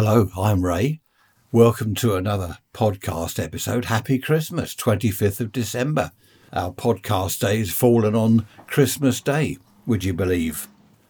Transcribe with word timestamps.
Hello, 0.00 0.30
I'm 0.38 0.64
Ray. 0.64 1.00
Welcome 1.50 1.96
to 1.96 2.14
another 2.14 2.58
podcast 2.72 3.42
episode. 3.42 3.86
Happy 3.86 4.20
Christmas, 4.20 4.72
25th 4.76 5.40
of 5.40 5.50
December. 5.50 6.12
Our 6.52 6.70
podcast 6.70 7.40
day 7.40 7.58
has 7.58 7.72
fallen 7.72 8.14
on 8.14 8.46
Christmas 8.68 9.20
Day, 9.20 9.58
would 9.86 10.04
you 10.04 10.14
believe? 10.14 10.68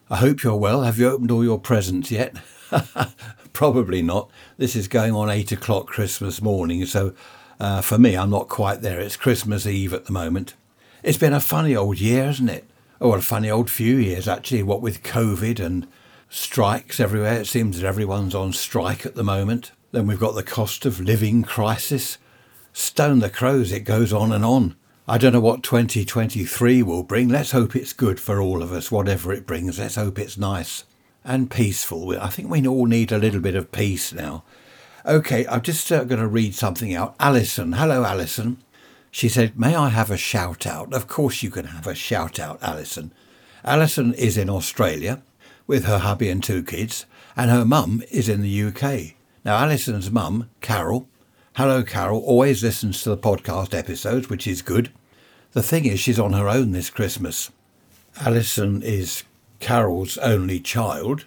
I 0.08 0.16
hope 0.16 0.42
you're 0.42 0.56
well. 0.56 0.84
Have 0.84 0.98
you 0.98 1.10
opened 1.10 1.30
all 1.30 1.44
your 1.44 1.60
presents 1.60 2.10
yet? 2.10 2.38
Probably 3.52 4.00
not. 4.00 4.30
This 4.56 4.74
is 4.74 4.88
going 4.88 5.12
on 5.12 5.28
8 5.28 5.52
o'clock 5.52 5.88
Christmas 5.88 6.40
morning, 6.40 6.86
so 6.86 7.12
uh, 7.60 7.82
for 7.82 7.98
me, 7.98 8.16
I'm 8.16 8.30
not 8.30 8.48
quite 8.48 8.80
there. 8.80 9.00
It's 9.00 9.18
Christmas 9.18 9.66
Eve 9.66 9.92
at 9.92 10.06
the 10.06 10.12
moment. 10.12 10.54
It's 11.02 11.18
been 11.18 11.34
a 11.34 11.40
funny 11.40 11.76
old 11.76 12.00
year, 12.00 12.24
hasn't 12.24 12.48
it? 12.48 12.64
Oh, 13.02 13.12
a 13.12 13.20
funny 13.20 13.50
old 13.50 13.68
few 13.68 13.98
years, 13.98 14.26
actually, 14.26 14.62
what 14.62 14.80
with 14.80 15.02
COVID 15.02 15.60
and 15.60 15.86
strikes 16.28 17.00
everywhere. 17.00 17.40
It 17.40 17.46
seems 17.46 17.80
that 17.80 17.86
everyone's 17.86 18.34
on 18.34 18.52
strike 18.52 19.06
at 19.06 19.14
the 19.14 19.24
moment. 19.24 19.72
Then 19.92 20.06
we've 20.06 20.20
got 20.20 20.34
the 20.34 20.42
cost 20.42 20.84
of 20.84 21.00
living 21.00 21.42
crisis. 21.42 22.18
Stone 22.72 23.20
the 23.20 23.30
crows, 23.30 23.72
it 23.72 23.80
goes 23.80 24.12
on 24.12 24.32
and 24.32 24.44
on. 24.44 24.76
I 25.06 25.16
don't 25.16 25.32
know 25.32 25.40
what 25.40 25.62
2023 25.62 26.82
will 26.82 27.02
bring. 27.02 27.28
Let's 27.28 27.52
hope 27.52 27.74
it's 27.74 27.94
good 27.94 28.20
for 28.20 28.42
all 28.42 28.62
of 28.62 28.72
us, 28.72 28.90
whatever 28.90 29.32
it 29.32 29.46
brings. 29.46 29.78
Let's 29.78 29.94
hope 29.94 30.18
it's 30.18 30.36
nice 30.36 30.84
and 31.24 31.50
peaceful. 31.50 32.18
I 32.20 32.28
think 32.28 32.50
we 32.50 32.66
all 32.66 32.86
need 32.86 33.10
a 33.10 33.18
little 33.18 33.40
bit 33.40 33.54
of 33.54 33.72
peace 33.72 34.12
now. 34.12 34.44
Okay, 35.06 35.46
I'm 35.46 35.62
just 35.62 35.90
uh, 35.90 36.04
going 36.04 36.20
to 36.20 36.26
read 36.26 36.54
something 36.54 36.94
out. 36.94 37.14
Alison, 37.18 37.72
hello, 37.72 38.04
Alison. 38.04 38.58
She 39.10 39.30
said, 39.30 39.58
May 39.58 39.74
I 39.74 39.88
have 39.88 40.10
a 40.10 40.18
shout 40.18 40.66
out? 40.66 40.92
Of 40.92 41.08
course, 41.08 41.42
you 41.42 41.50
can 41.50 41.66
have 41.66 41.86
a 41.86 41.94
shout 41.94 42.38
out, 42.38 42.58
Alison. 42.62 43.12
Alison 43.64 44.12
is 44.12 44.36
in 44.36 44.50
Australia 44.50 45.22
with 45.68 45.84
her 45.84 45.98
hubby 45.98 46.28
and 46.28 46.42
two 46.42 46.64
kids, 46.64 47.06
and 47.36 47.50
her 47.52 47.64
mum 47.64 48.02
is 48.10 48.28
in 48.28 48.42
the 48.42 48.62
UK. 48.64 49.14
Now, 49.44 49.58
Alison's 49.58 50.10
mum, 50.10 50.50
Carol, 50.60 51.08
hello, 51.54 51.84
Carol, 51.84 52.20
always 52.20 52.64
listens 52.64 53.02
to 53.02 53.10
the 53.10 53.16
podcast 53.18 53.74
episodes, 53.74 54.28
which 54.28 54.46
is 54.48 54.62
good. 54.62 54.90
The 55.52 55.62
thing 55.62 55.84
is, 55.84 56.00
she's 56.00 56.18
on 56.18 56.32
her 56.32 56.48
own 56.48 56.72
this 56.72 56.90
Christmas. 56.90 57.50
Alison 58.20 58.82
is 58.82 59.22
Carol's 59.60 60.18
only 60.18 60.58
child, 60.58 61.26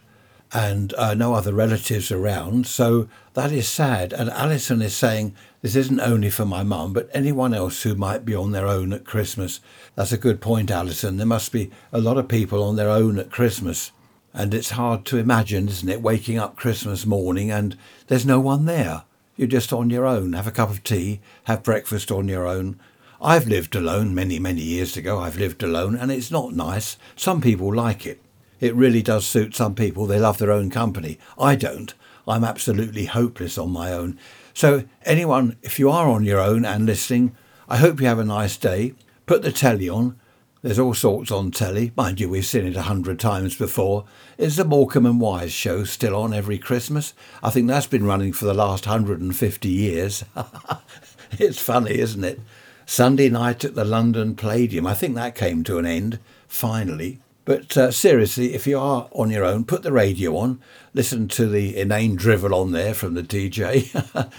and 0.53 0.93
uh, 0.95 1.13
no 1.13 1.33
other 1.35 1.53
relatives 1.53 2.11
around, 2.11 2.65
so 2.65 3.07
that 3.35 3.51
is 3.51 3.67
sad. 3.67 4.11
And 4.11 4.29
Alison 4.31 4.81
is 4.81 4.95
saying, 4.95 5.35
This 5.61 5.75
isn't 5.75 5.99
only 5.99 6.29
for 6.29 6.45
my 6.45 6.63
mum, 6.63 6.93
but 6.93 7.09
anyone 7.13 7.53
else 7.53 7.83
who 7.83 7.95
might 7.95 8.25
be 8.25 8.35
on 8.35 8.51
their 8.51 8.67
own 8.67 8.91
at 8.91 9.05
Christmas. 9.05 9.61
That's 9.95 10.11
a 10.11 10.17
good 10.17 10.41
point, 10.41 10.71
Alison. 10.71 11.17
There 11.17 11.27
must 11.27 11.51
be 11.51 11.71
a 11.93 12.01
lot 12.01 12.17
of 12.17 12.27
people 12.27 12.63
on 12.63 12.75
their 12.75 12.89
own 12.89 13.19
at 13.19 13.31
Christmas. 13.31 13.91
And 14.33 14.53
it's 14.53 14.71
hard 14.71 15.05
to 15.05 15.17
imagine, 15.17 15.67
isn't 15.67 15.89
it, 15.89 16.01
waking 16.01 16.37
up 16.37 16.55
Christmas 16.55 17.05
morning 17.05 17.51
and 17.51 17.77
there's 18.07 18.25
no 18.25 18.39
one 18.39 18.65
there. 18.65 19.03
You're 19.35 19.47
just 19.47 19.73
on 19.73 19.89
your 19.89 20.05
own. 20.05 20.33
Have 20.33 20.47
a 20.47 20.51
cup 20.51 20.69
of 20.69 20.83
tea, 20.83 21.19
have 21.45 21.63
breakfast 21.63 22.11
on 22.11 22.27
your 22.27 22.47
own. 22.47 22.79
I've 23.21 23.47
lived 23.47 23.75
alone 23.75 24.15
many, 24.15 24.39
many 24.39 24.61
years 24.61 24.95
ago. 24.97 25.19
I've 25.19 25.37
lived 25.37 25.63
alone 25.63 25.95
and 25.95 26.11
it's 26.11 26.31
not 26.31 26.53
nice. 26.53 26.97
Some 27.15 27.41
people 27.41 27.73
like 27.73 28.05
it. 28.05 28.21
It 28.59 28.75
really 28.75 29.01
does 29.01 29.25
suit 29.25 29.55
some 29.55 29.75
people. 29.75 30.05
They 30.05 30.19
love 30.19 30.37
their 30.37 30.51
own 30.51 30.69
company. 30.69 31.17
I 31.37 31.55
don't. 31.55 31.93
I'm 32.27 32.43
absolutely 32.43 33.05
hopeless 33.05 33.57
on 33.57 33.71
my 33.71 33.91
own. 33.91 34.17
So, 34.53 34.83
anyone, 35.03 35.57
if 35.61 35.79
you 35.79 35.89
are 35.89 36.07
on 36.07 36.23
your 36.23 36.39
own 36.39 36.65
and 36.65 36.85
listening, 36.85 37.35
I 37.67 37.77
hope 37.77 37.99
you 37.99 38.07
have 38.07 38.19
a 38.19 38.25
nice 38.25 38.57
day. 38.57 38.93
Put 39.25 39.41
the 39.41 39.51
telly 39.51 39.89
on, 39.89 40.19
there's 40.61 40.79
all 40.79 40.93
sorts 40.93 41.31
on 41.31 41.51
telly. 41.51 41.91
Mind 41.95 42.19
you, 42.19 42.29
we've 42.29 42.45
seen 42.45 42.67
it 42.67 42.75
a 42.75 42.83
hundred 42.83 43.19
times 43.19 43.55
before. 43.55 44.05
Is 44.37 44.57
the 44.57 44.65
Morecambe 44.65 45.07
and 45.07 45.19
Wise 45.19 45.51
show 45.51 45.83
still 45.83 46.15
on 46.15 46.33
every 46.33 46.59
Christmas? 46.59 47.13
I 47.41 47.49
think 47.49 47.67
that's 47.67 47.87
been 47.87 48.05
running 48.05 48.31
for 48.31 48.45
the 48.45 48.53
last 48.53 48.85
150 48.85 49.69
years. 49.69 50.23
it's 51.39 51.59
funny, 51.59 51.97
isn't 51.97 52.23
it? 52.23 52.39
Sunday 52.85 53.29
night 53.29 53.63
at 53.63 53.73
the 53.73 53.85
London 53.85 54.35
Palladium. 54.35 54.85
I 54.85 54.93
think 54.93 55.15
that 55.15 55.33
came 55.33 55.63
to 55.63 55.79
an 55.79 55.85
end, 55.85 56.19
finally. 56.47 57.19
But 57.43 57.75
uh, 57.75 57.91
seriously, 57.91 58.53
if 58.53 58.67
you 58.67 58.77
are 58.77 59.09
on 59.13 59.31
your 59.31 59.43
own, 59.43 59.65
put 59.65 59.81
the 59.81 59.91
radio 59.91 60.37
on, 60.37 60.61
listen 60.93 61.27
to 61.29 61.47
the 61.47 61.75
inane 61.75 62.15
drivel 62.15 62.53
on 62.53 62.71
there 62.71 62.93
from 62.93 63.15
the 63.15 63.23
DJ. 63.23 63.91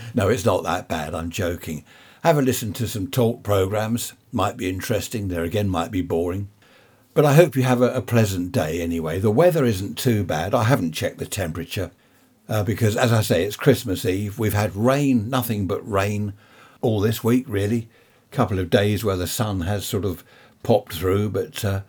no, 0.15 0.29
it's 0.29 0.45
not 0.45 0.63
that 0.63 0.87
bad, 0.87 1.15
I'm 1.15 1.31
joking. 1.31 1.85
Have 2.23 2.39
a 2.39 2.43
listen 2.43 2.73
to 2.75 2.87
some 2.87 3.09
talk 3.09 3.43
programs. 3.43 4.13
Might 4.31 4.57
be 4.57 4.69
interesting. 4.69 5.27
There 5.27 5.43
again, 5.43 5.69
might 5.69 5.91
be 5.91 6.03
boring. 6.03 6.51
But 7.15 7.25
I 7.25 7.35
hope 7.35 7.57
you 7.57 7.65
have 7.65 7.83
a, 7.83 7.95
a 7.95 8.01
pleasant 8.01 8.53
day 8.53 8.81
anyway. 8.81 9.19
The 9.19 9.33
weather 9.33 9.65
isn't 9.65 9.99
too 9.99 10.23
bad. 10.23 10.55
I 10.55 10.63
haven't 10.63 10.93
checked 10.93 11.19
the 11.19 11.27
temperature 11.27 11.91
uh, 12.49 12.63
because, 12.63 12.97
as 12.97 13.13
I 13.13 13.23
say, 13.23 13.43
it's 13.43 13.57
Christmas 13.57 14.07
Eve. 14.07 14.39
We've 14.39 14.53
had 14.55 14.77
rain, 14.77 15.31
nothing 15.31 15.67
but 15.67 15.81
rain, 15.91 16.35
all 16.81 17.01
this 17.01 17.25
week, 17.25 17.45
really. 17.49 17.89
A 18.33 18.37
couple 18.37 18.61
of 18.61 18.71
days 18.71 19.03
where 19.03 19.17
the 19.17 19.27
sun 19.27 19.63
has 19.63 19.85
sort 19.85 20.05
of 20.05 20.23
popped 20.63 20.95
through, 20.95 21.31
but 21.31 21.65
uh, 21.65 21.81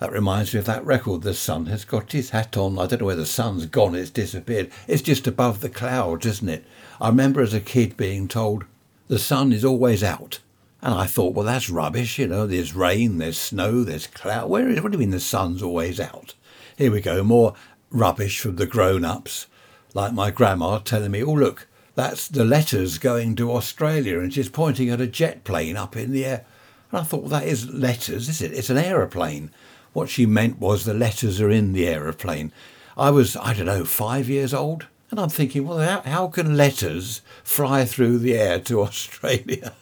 that 0.00 0.12
reminds 0.12 0.52
me 0.52 0.60
of 0.60 0.66
that 0.66 0.84
record. 0.84 1.22
The 1.22 1.32
sun 1.32 1.64
has 1.64 1.86
got 1.86 2.12
his 2.12 2.28
hat 2.28 2.58
on. 2.58 2.78
I 2.78 2.84
don't 2.84 3.00
know 3.00 3.06
where 3.06 3.16
the 3.16 3.24
sun's 3.24 3.64
gone. 3.64 3.94
It's 3.94 4.10
disappeared. 4.10 4.70
It's 4.86 5.00
just 5.00 5.26
above 5.26 5.62
the 5.62 5.70
clouds, 5.70 6.26
isn't 6.26 6.50
it? 6.50 6.66
I 7.00 7.08
remember 7.08 7.40
as 7.40 7.54
a 7.54 7.60
kid 7.60 7.96
being 7.96 8.28
told 8.28 8.66
the 9.08 9.18
sun 9.18 9.52
is 9.52 9.64
always 9.64 10.04
out. 10.04 10.38
And 10.80 10.94
I 10.94 11.06
thought, 11.06 11.34
well, 11.34 11.44
that's 11.44 11.68
rubbish. 11.68 12.18
You 12.18 12.28
know, 12.28 12.46
there's 12.46 12.74
rain, 12.74 13.18
there's 13.18 13.38
snow, 13.38 13.82
there's 13.82 14.06
cloud. 14.06 14.48
Where 14.48 14.68
is, 14.68 14.80
what 14.80 14.92
do 14.92 14.96
you 14.96 15.00
mean 15.00 15.10
the 15.10 15.20
sun's 15.20 15.62
always 15.62 15.98
out? 15.98 16.34
Here 16.76 16.92
we 16.92 17.00
go, 17.00 17.24
more 17.24 17.54
rubbish 17.90 18.38
from 18.38 18.56
the 18.56 18.66
grown 18.66 19.04
ups, 19.04 19.46
like 19.94 20.12
my 20.12 20.30
grandma 20.30 20.78
telling 20.78 21.10
me, 21.10 21.24
oh, 21.24 21.32
look, 21.32 21.66
that's 21.96 22.28
the 22.28 22.44
letters 22.44 22.98
going 22.98 23.34
to 23.36 23.50
Australia. 23.50 24.20
And 24.20 24.32
she's 24.32 24.48
pointing 24.48 24.88
at 24.90 25.00
a 25.00 25.06
jet 25.08 25.42
plane 25.42 25.76
up 25.76 25.96
in 25.96 26.12
the 26.12 26.24
air. 26.24 26.44
And 26.92 27.00
I 27.00 27.02
thought, 27.02 27.22
well, 27.22 27.40
that 27.40 27.48
is 27.48 27.68
letters, 27.68 28.28
is 28.28 28.40
it? 28.40 28.52
It's 28.52 28.70
an 28.70 28.78
aeroplane. 28.78 29.50
What 29.92 30.08
she 30.08 30.26
meant 30.26 30.60
was 30.60 30.84
the 30.84 30.94
letters 30.94 31.40
are 31.40 31.50
in 31.50 31.72
the 31.72 31.88
aeroplane. 31.88 32.52
I 32.96 33.10
was, 33.10 33.36
I 33.36 33.54
don't 33.54 33.66
know, 33.66 33.84
five 33.84 34.28
years 34.28 34.54
old. 34.54 34.86
And 35.10 35.18
I'm 35.18 35.30
thinking, 35.30 35.66
well, 35.66 36.02
how, 36.04 36.28
can 36.28 36.56
letters 36.56 37.22
fly 37.42 37.84
through 37.84 38.18
the 38.18 38.34
air 38.34 38.58
to 38.60 38.80
Australia? 38.82 39.74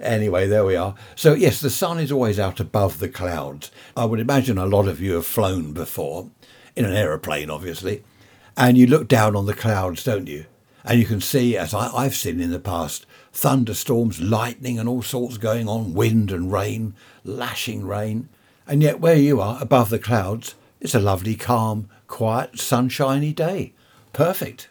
anyway, 0.00 0.46
there 0.46 0.64
we 0.64 0.76
are. 0.76 0.94
So, 1.14 1.34
yes, 1.34 1.60
the 1.60 1.70
sun 1.70 1.98
is 1.98 2.10
always 2.10 2.38
out 2.38 2.60
above 2.60 2.98
the 2.98 3.08
clouds. 3.08 3.70
I 3.96 4.04
would 4.06 4.20
imagine 4.20 4.58
a 4.58 4.66
lot 4.66 4.88
of 4.88 5.00
you 5.00 5.14
have 5.14 5.26
flown 5.26 5.72
before, 5.72 6.30
in 6.74 6.84
an 6.84 6.94
aeroplane, 6.94 7.50
obviously, 7.50 8.02
and 8.56 8.78
you 8.78 8.86
look 8.86 9.08
down 9.08 9.36
on 9.36 9.46
the 9.46 9.54
clouds, 9.54 10.04
don't 10.04 10.28
you? 10.28 10.46
And 10.84 10.98
you 10.98 11.06
can 11.06 11.20
see, 11.20 11.56
as 11.56 11.74
I, 11.74 11.88
I've 11.94 12.16
seen 12.16 12.40
in 12.40 12.50
the 12.50 12.58
past, 12.58 13.06
thunderstorms, 13.32 14.20
lightning, 14.20 14.78
and 14.78 14.88
all 14.88 15.02
sorts 15.02 15.36
going 15.36 15.68
on, 15.68 15.94
wind 15.94 16.32
and 16.32 16.50
rain, 16.50 16.94
lashing 17.24 17.86
rain. 17.86 18.28
And 18.66 18.82
yet, 18.82 19.00
where 19.00 19.16
you 19.16 19.40
are, 19.40 19.58
above 19.60 19.90
the 19.90 19.98
clouds, 19.98 20.54
it's 20.80 20.94
a 20.94 21.00
lovely, 21.00 21.36
calm, 21.36 21.88
quiet, 22.08 22.58
sunshiny 22.58 23.32
day. 23.32 23.74
Perfect. 24.12 24.68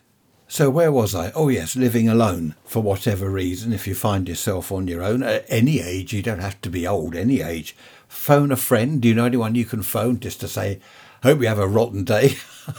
So, 0.47 0.69
where 0.69 0.91
was 0.91 1.15
I? 1.15 1.31
Oh, 1.31 1.47
yes, 1.47 1.75
living 1.75 2.09
alone 2.09 2.55
for 2.65 2.83
whatever 2.83 3.29
reason. 3.29 3.71
If 3.71 3.87
you 3.87 3.95
find 3.95 4.27
yourself 4.27 4.71
on 4.71 4.87
your 4.87 5.01
own 5.01 5.23
at 5.23 5.45
any 5.47 5.79
age, 5.79 6.13
you 6.13 6.21
don't 6.21 6.39
have 6.39 6.59
to 6.61 6.69
be 6.69 6.85
old, 6.85 7.15
any 7.15 7.41
age. 7.41 7.75
Phone 8.07 8.51
a 8.51 8.57
friend. 8.57 9.01
Do 9.01 9.07
you 9.07 9.15
know 9.15 9.25
anyone 9.25 9.55
you 9.55 9.65
can 9.65 9.81
phone 9.81 10.19
just 10.19 10.41
to 10.41 10.47
say, 10.47 10.79
Hope 11.23 11.41
you 11.41 11.47
have 11.47 11.59
a 11.59 11.67
rotten 11.67 12.03
day? 12.03 12.35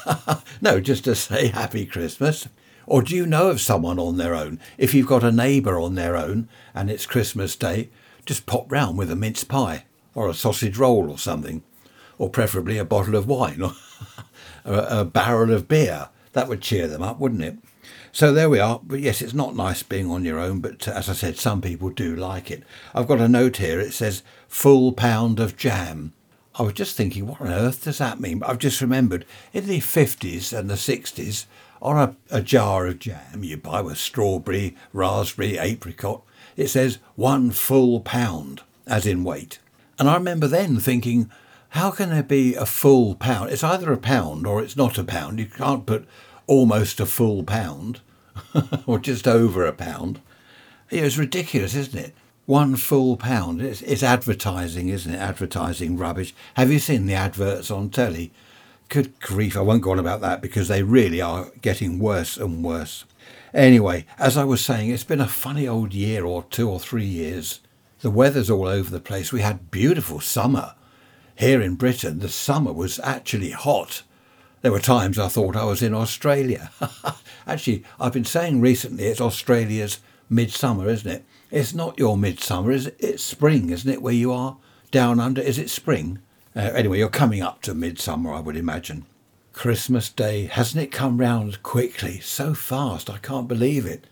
no, 0.60 0.80
just 0.80 1.04
to 1.04 1.14
say 1.14 1.48
Happy 1.48 1.86
Christmas. 1.86 2.46
Or 2.86 3.02
do 3.02 3.16
you 3.16 3.26
know 3.26 3.48
of 3.48 3.60
someone 3.60 3.98
on 3.98 4.18
their 4.18 4.34
own? 4.34 4.60
If 4.76 4.92
you've 4.92 5.06
got 5.06 5.24
a 5.24 5.32
neighbour 5.32 5.80
on 5.80 5.94
their 5.94 6.16
own 6.16 6.48
and 6.74 6.90
it's 6.90 7.06
Christmas 7.06 7.56
Day, 7.56 7.88
just 8.26 8.46
pop 8.46 8.70
round 8.70 8.98
with 8.98 9.10
a 9.10 9.16
mince 9.16 9.44
pie 9.44 9.84
or 10.14 10.28
a 10.28 10.34
sausage 10.34 10.76
roll 10.76 11.10
or 11.10 11.18
something, 11.18 11.62
or 12.18 12.28
preferably 12.28 12.78
a 12.78 12.84
bottle 12.84 13.16
of 13.16 13.26
wine 13.26 13.62
or 13.62 13.74
a, 14.64 15.04
barrel 15.04 15.52
of 15.52 15.68
beer 15.68 16.08
that 16.32 16.48
would 16.48 16.60
cheer 16.60 16.86
them 16.86 17.02
up, 17.02 17.18
wouldn't 17.18 17.42
it? 17.42 17.58
So 18.12 18.32
there 18.32 18.50
we 18.50 18.60
are. 18.60 18.80
But 18.82 19.00
yes, 19.00 19.22
it's 19.22 19.34
not 19.34 19.56
nice 19.56 19.82
being 19.82 20.10
on 20.10 20.24
your 20.24 20.38
own, 20.38 20.60
but 20.60 20.86
uh, 20.86 20.92
as 20.92 21.08
I 21.08 21.14
said, 21.14 21.38
some 21.38 21.60
people 21.60 21.90
do 21.90 22.14
like 22.14 22.50
it. 22.50 22.62
I've 22.94 23.08
got 23.08 23.20
a 23.20 23.28
note 23.28 23.56
here. 23.56 23.80
It 23.80 23.92
says 23.92 24.22
full 24.48 24.92
pound 24.92 25.40
of 25.40 25.56
jam. 25.56 26.12
I 26.54 26.62
was 26.62 26.74
just 26.74 26.96
thinking, 26.96 27.26
what 27.26 27.40
on 27.40 27.48
earth 27.48 27.84
does 27.84 27.98
that 27.98 28.20
mean? 28.20 28.38
But 28.38 28.50
I've 28.50 28.58
just 28.58 28.82
remembered 28.82 29.24
in 29.54 29.66
the 29.66 29.80
50s 29.80 30.56
and 30.56 30.68
the 30.68 30.74
60s, 30.74 31.46
on 31.80 31.96
a, 32.30 32.36
a 32.38 32.42
jar 32.42 32.86
of 32.86 32.98
jam 32.98 33.42
you 33.42 33.56
buy 33.56 33.80
with 33.80 33.98
strawberry, 33.98 34.76
raspberry, 34.92 35.58
apricot, 35.58 36.22
it 36.56 36.68
says 36.68 36.98
one 37.16 37.50
full 37.50 38.00
pound, 38.00 38.60
as 38.86 39.06
in 39.06 39.24
weight. 39.24 39.58
And 39.98 40.08
I 40.08 40.14
remember 40.14 40.46
then 40.46 40.78
thinking, 40.78 41.30
how 41.72 41.90
can 41.90 42.10
there 42.10 42.22
be 42.22 42.54
a 42.54 42.66
full 42.66 43.14
pound? 43.14 43.50
It's 43.50 43.64
either 43.64 43.90
a 43.92 43.96
pound 43.96 44.46
or 44.46 44.62
it's 44.62 44.76
not 44.76 44.98
a 44.98 45.04
pound. 45.04 45.38
You 45.38 45.46
can't 45.46 45.86
put 45.86 46.06
almost 46.46 47.00
a 47.00 47.06
full 47.06 47.44
pound 47.44 48.02
or 48.86 48.98
just 48.98 49.26
over 49.26 49.64
a 49.64 49.72
pound. 49.72 50.20
It's 50.90 51.16
ridiculous, 51.16 51.74
isn't 51.74 51.98
it? 51.98 52.14
One 52.44 52.76
full 52.76 53.16
pound. 53.16 53.62
It's, 53.62 53.80
it's 53.82 54.02
advertising, 54.02 54.90
isn't 54.90 55.14
it? 55.14 55.16
Advertising 55.16 55.96
rubbish. 55.96 56.34
Have 56.54 56.70
you 56.70 56.78
seen 56.78 57.06
the 57.06 57.14
adverts 57.14 57.70
on 57.70 57.88
telly? 57.88 58.32
Good 58.90 59.18
grief, 59.20 59.56
I 59.56 59.62
won't 59.62 59.82
go 59.82 59.92
on 59.92 59.98
about 59.98 60.20
that 60.20 60.42
because 60.42 60.68
they 60.68 60.82
really 60.82 61.22
are 61.22 61.52
getting 61.62 61.98
worse 61.98 62.36
and 62.36 62.62
worse. 62.62 63.06
Anyway, 63.54 64.04
as 64.18 64.36
I 64.36 64.44
was 64.44 64.62
saying, 64.62 64.90
it's 64.90 65.04
been 65.04 65.22
a 65.22 65.26
funny 65.26 65.66
old 65.66 65.94
year 65.94 66.26
or 66.26 66.42
two 66.50 66.68
or 66.68 66.78
three 66.78 67.06
years. 67.06 67.60
The 68.00 68.10
weather's 68.10 68.50
all 68.50 68.66
over 68.66 68.90
the 68.90 69.00
place. 69.00 69.32
We 69.32 69.40
had 69.40 69.70
beautiful 69.70 70.20
summer. 70.20 70.74
Here 71.42 71.60
in 71.60 71.74
Britain, 71.74 72.20
the 72.20 72.28
summer 72.28 72.72
was 72.72 73.00
actually 73.02 73.50
hot. 73.50 74.04
There 74.60 74.70
were 74.70 74.78
times 74.78 75.18
I 75.18 75.26
thought 75.26 75.56
I 75.56 75.64
was 75.64 75.82
in 75.82 75.92
Australia. 75.92 76.70
actually, 77.48 77.82
I've 77.98 78.12
been 78.12 78.24
saying 78.24 78.60
recently 78.60 79.06
it's 79.06 79.20
Australia's 79.20 79.98
midsummer, 80.30 80.88
isn't 80.88 81.10
it? 81.10 81.24
It's 81.50 81.74
not 81.74 81.98
your 81.98 82.16
midsummer, 82.16 82.70
is 82.70 82.86
it? 82.86 82.96
It's 83.00 83.24
spring, 83.24 83.70
isn't 83.70 83.90
it, 83.90 84.00
where 84.00 84.14
you 84.14 84.32
are? 84.32 84.56
Down 84.92 85.18
under, 85.18 85.40
is 85.42 85.58
it 85.58 85.68
spring? 85.68 86.20
Uh, 86.54 86.60
anyway, 86.60 86.98
you're 86.98 87.08
coming 87.08 87.42
up 87.42 87.60
to 87.62 87.74
midsummer, 87.74 88.32
I 88.32 88.38
would 88.38 88.56
imagine. 88.56 89.04
Christmas 89.52 90.10
Day, 90.10 90.44
hasn't 90.44 90.84
it 90.84 90.92
come 90.92 91.18
round 91.18 91.64
quickly? 91.64 92.20
So 92.20 92.54
fast, 92.54 93.10
I 93.10 93.18
can't 93.18 93.48
believe 93.48 93.84
it. 93.84 94.04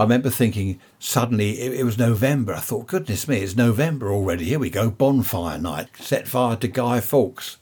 I 0.00 0.04
remember 0.04 0.30
thinking 0.30 0.80
suddenly 0.98 1.60
it, 1.60 1.74
it, 1.74 1.84
was 1.84 1.98
November. 1.98 2.54
I 2.54 2.60
thought, 2.60 2.86
goodness 2.86 3.28
me, 3.28 3.40
it's 3.40 3.54
November 3.54 4.10
already. 4.10 4.46
Here 4.46 4.58
we 4.58 4.70
go, 4.70 4.88
bonfire 4.88 5.58
night. 5.58 5.88
Set 5.98 6.26
fire 6.26 6.56
to 6.56 6.68
Guy 6.68 7.00
Fawkes 7.00 7.58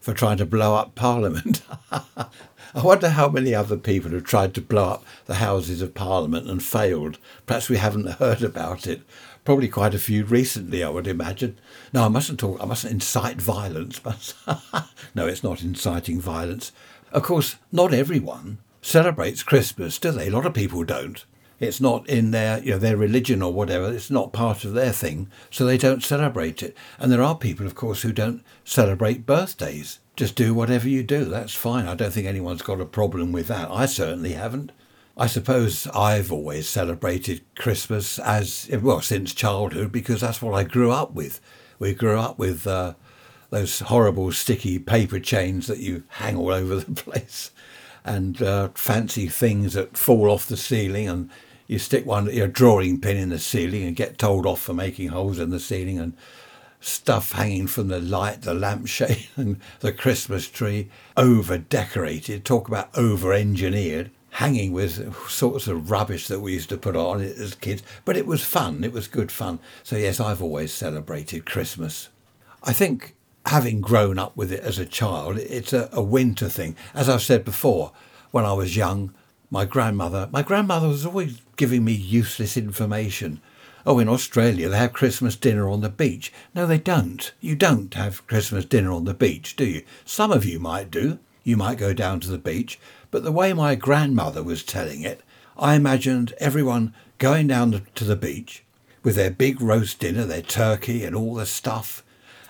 for 0.00 0.12
trying 0.12 0.38
to 0.38 0.46
blow 0.46 0.74
up 0.74 0.96
Parliament. 0.96 1.62
I 1.92 2.26
wonder 2.74 3.10
how 3.10 3.28
many 3.28 3.54
other 3.54 3.76
people 3.76 4.10
have 4.10 4.24
tried 4.24 4.52
to 4.54 4.60
blow 4.60 4.94
up 4.94 5.04
the 5.26 5.36
Houses 5.36 5.80
of 5.80 5.94
Parliament 5.94 6.50
and 6.50 6.60
failed. 6.60 7.20
Perhaps 7.46 7.68
we 7.68 7.76
haven't 7.76 8.14
heard 8.14 8.42
about 8.42 8.88
it. 8.88 9.02
Probably 9.44 9.68
quite 9.68 9.94
a 9.94 10.00
few 10.00 10.24
recently, 10.24 10.82
I 10.82 10.88
would 10.88 11.06
imagine. 11.06 11.56
No, 11.92 12.02
I 12.02 12.08
mustn't 12.08 12.40
talk. 12.40 12.60
I 12.60 12.64
mustn't 12.64 12.94
incite 12.94 13.40
violence. 13.40 14.00
No, 15.14 15.28
it's 15.28 15.44
not 15.44 15.62
inciting 15.62 16.20
violence. 16.20 16.72
Of 17.12 17.22
course, 17.22 17.54
not 17.70 17.94
everyone 17.94 18.58
celebrates 18.82 19.44
Christmas, 19.44 20.00
do 20.00 20.10
they? 20.10 20.26
A 20.26 20.32
lot 20.32 20.46
of 20.46 20.52
people 20.52 20.82
don't. 20.82 21.24
It's 21.58 21.80
not 21.80 22.08
in 22.08 22.32
their, 22.32 22.62
you 22.62 22.72
know, 22.72 22.78
their 22.78 22.96
religion 22.96 23.42
or 23.42 23.52
whatever. 23.52 23.90
It's 23.92 24.10
not 24.10 24.32
part 24.32 24.64
of 24.64 24.74
their 24.74 24.92
thing, 24.92 25.28
so 25.50 25.64
they 25.64 25.78
don't 25.78 26.02
celebrate 26.02 26.62
it. 26.62 26.76
And 26.98 27.10
there 27.10 27.22
are 27.22 27.36
people, 27.36 27.66
of 27.66 27.74
course, 27.74 28.02
who 28.02 28.12
don't 28.12 28.44
celebrate 28.64 29.26
birthdays 29.26 29.98
just 30.16 30.34
do 30.34 30.54
whatever 30.54 30.88
you 30.88 31.02
do. 31.02 31.26
That's 31.26 31.54
fine. 31.54 31.86
I 31.86 31.94
don't 31.94 32.12
think 32.12 32.26
anyone's 32.26 32.62
got 32.62 32.80
a 32.80 32.86
problem 32.86 33.32
with 33.32 33.48
that. 33.48 33.70
I 33.70 33.86
certainly 33.86 34.32
haven't. 34.32 34.72
I 35.16 35.26
suppose 35.26 35.86
I've 35.88 36.32
always 36.32 36.68
celebrated 36.68 37.42
Christmas 37.54 38.18
as, 38.18 38.68
well, 38.82 39.00
since 39.00 39.32
childhood 39.34 39.92
because 39.92 40.22
that's 40.22 40.42
what 40.42 40.54
I 40.54 40.64
grew 40.64 40.90
up 40.90 41.12
with. 41.12 41.40
We 41.78 41.94
grew 41.94 42.18
up 42.18 42.38
with 42.38 42.66
uh, 42.66 42.94
those 43.50 43.80
horrible 43.80 44.32
sticky 44.32 44.78
paper 44.78 45.20
chains 45.20 45.66
that 45.66 45.78
you 45.78 46.04
hang 46.08 46.36
all 46.36 46.52
over 46.52 46.76
the 46.76 46.92
place 47.02 47.50
and 48.04 48.40
uh, 48.42 48.70
fancy 48.74 49.28
things 49.28 49.74
that 49.74 49.96
fall 49.98 50.30
off 50.30 50.46
the 50.46 50.56
ceiling 50.56 51.08
and 51.08 51.30
you 51.66 51.78
stick 51.78 52.06
one 52.06 52.32
your 52.32 52.48
drawing 52.48 53.00
pin 53.00 53.16
in 53.16 53.30
the 53.30 53.38
ceiling 53.38 53.84
and 53.84 53.96
get 53.96 54.18
told 54.18 54.46
off 54.46 54.62
for 54.62 54.74
making 54.74 55.08
holes 55.08 55.38
in 55.38 55.50
the 55.50 55.60
ceiling 55.60 55.98
and 55.98 56.16
stuff 56.80 57.32
hanging 57.32 57.66
from 57.66 57.88
the 57.88 58.00
light, 58.00 58.42
the 58.42 58.54
lampshade, 58.54 59.26
and 59.36 59.60
the 59.80 59.92
Christmas 59.92 60.48
tree, 60.48 60.88
over 61.16 61.58
decorated. 61.58 62.44
Talk 62.44 62.68
about 62.68 62.96
over 62.96 63.32
engineered, 63.32 64.10
hanging 64.30 64.72
with 64.72 65.14
sorts 65.28 65.66
of 65.66 65.90
rubbish 65.90 66.28
that 66.28 66.40
we 66.40 66.52
used 66.52 66.68
to 66.68 66.76
put 66.76 66.96
on 66.96 67.20
as 67.20 67.54
kids. 67.54 67.82
But 68.04 68.16
it 68.16 68.26
was 68.26 68.44
fun, 68.44 68.84
it 68.84 68.92
was 68.92 69.08
good 69.08 69.32
fun. 69.32 69.58
So, 69.82 69.96
yes, 69.96 70.20
I've 70.20 70.42
always 70.42 70.72
celebrated 70.72 71.46
Christmas. 71.46 72.08
I 72.62 72.72
think 72.72 73.14
having 73.46 73.80
grown 73.80 74.18
up 74.18 74.36
with 74.36 74.52
it 74.52 74.60
as 74.60 74.78
a 74.78 74.86
child, 74.86 75.38
it's 75.38 75.72
a, 75.72 75.88
a 75.92 76.02
winter 76.02 76.48
thing. 76.48 76.76
As 76.94 77.08
I've 77.08 77.22
said 77.22 77.44
before, 77.44 77.92
when 78.30 78.44
I 78.44 78.52
was 78.52 78.76
young, 78.76 79.14
my 79.50 79.64
grandmother, 79.64 80.28
my 80.32 80.42
grandmother 80.42 80.88
was 80.88 81.06
always 81.06 81.40
giving 81.56 81.84
me 81.84 81.92
useless 81.92 82.56
information 82.56 83.40
oh, 83.86 84.00
in 84.00 84.08
Australia 84.08 84.68
they 84.68 84.76
have 84.76 84.92
Christmas 84.92 85.36
dinner 85.36 85.68
on 85.68 85.80
the 85.80 85.88
beach. 85.88 86.32
No, 86.54 86.66
they 86.66 86.78
don't. 86.78 87.32
You 87.40 87.54
don't 87.54 87.94
have 87.94 88.26
Christmas 88.26 88.64
dinner 88.64 88.90
on 88.90 89.04
the 89.04 89.14
beach, 89.14 89.54
do 89.54 89.64
you? 89.64 89.82
Some 90.04 90.32
of 90.32 90.44
you 90.44 90.58
might 90.58 90.90
do. 90.90 91.20
You 91.44 91.56
might 91.56 91.78
go 91.78 91.94
down 91.94 92.18
to 92.20 92.28
the 92.28 92.38
beach. 92.38 92.80
But 93.12 93.22
the 93.22 93.32
way 93.32 93.52
my 93.52 93.76
grandmother 93.76 94.42
was 94.42 94.64
telling 94.64 95.02
it, 95.02 95.22
I 95.56 95.76
imagined 95.76 96.34
everyone 96.38 96.92
going 97.18 97.46
down 97.46 97.86
to 97.94 98.04
the 98.04 98.16
beach 98.16 98.64
with 99.04 99.14
their 99.14 99.30
big 99.30 99.60
roast 99.60 100.00
dinner, 100.00 100.24
their 100.24 100.42
turkey 100.42 101.04
and 101.04 101.14
all 101.14 101.34
the 101.34 101.46
stuff, 101.46 102.02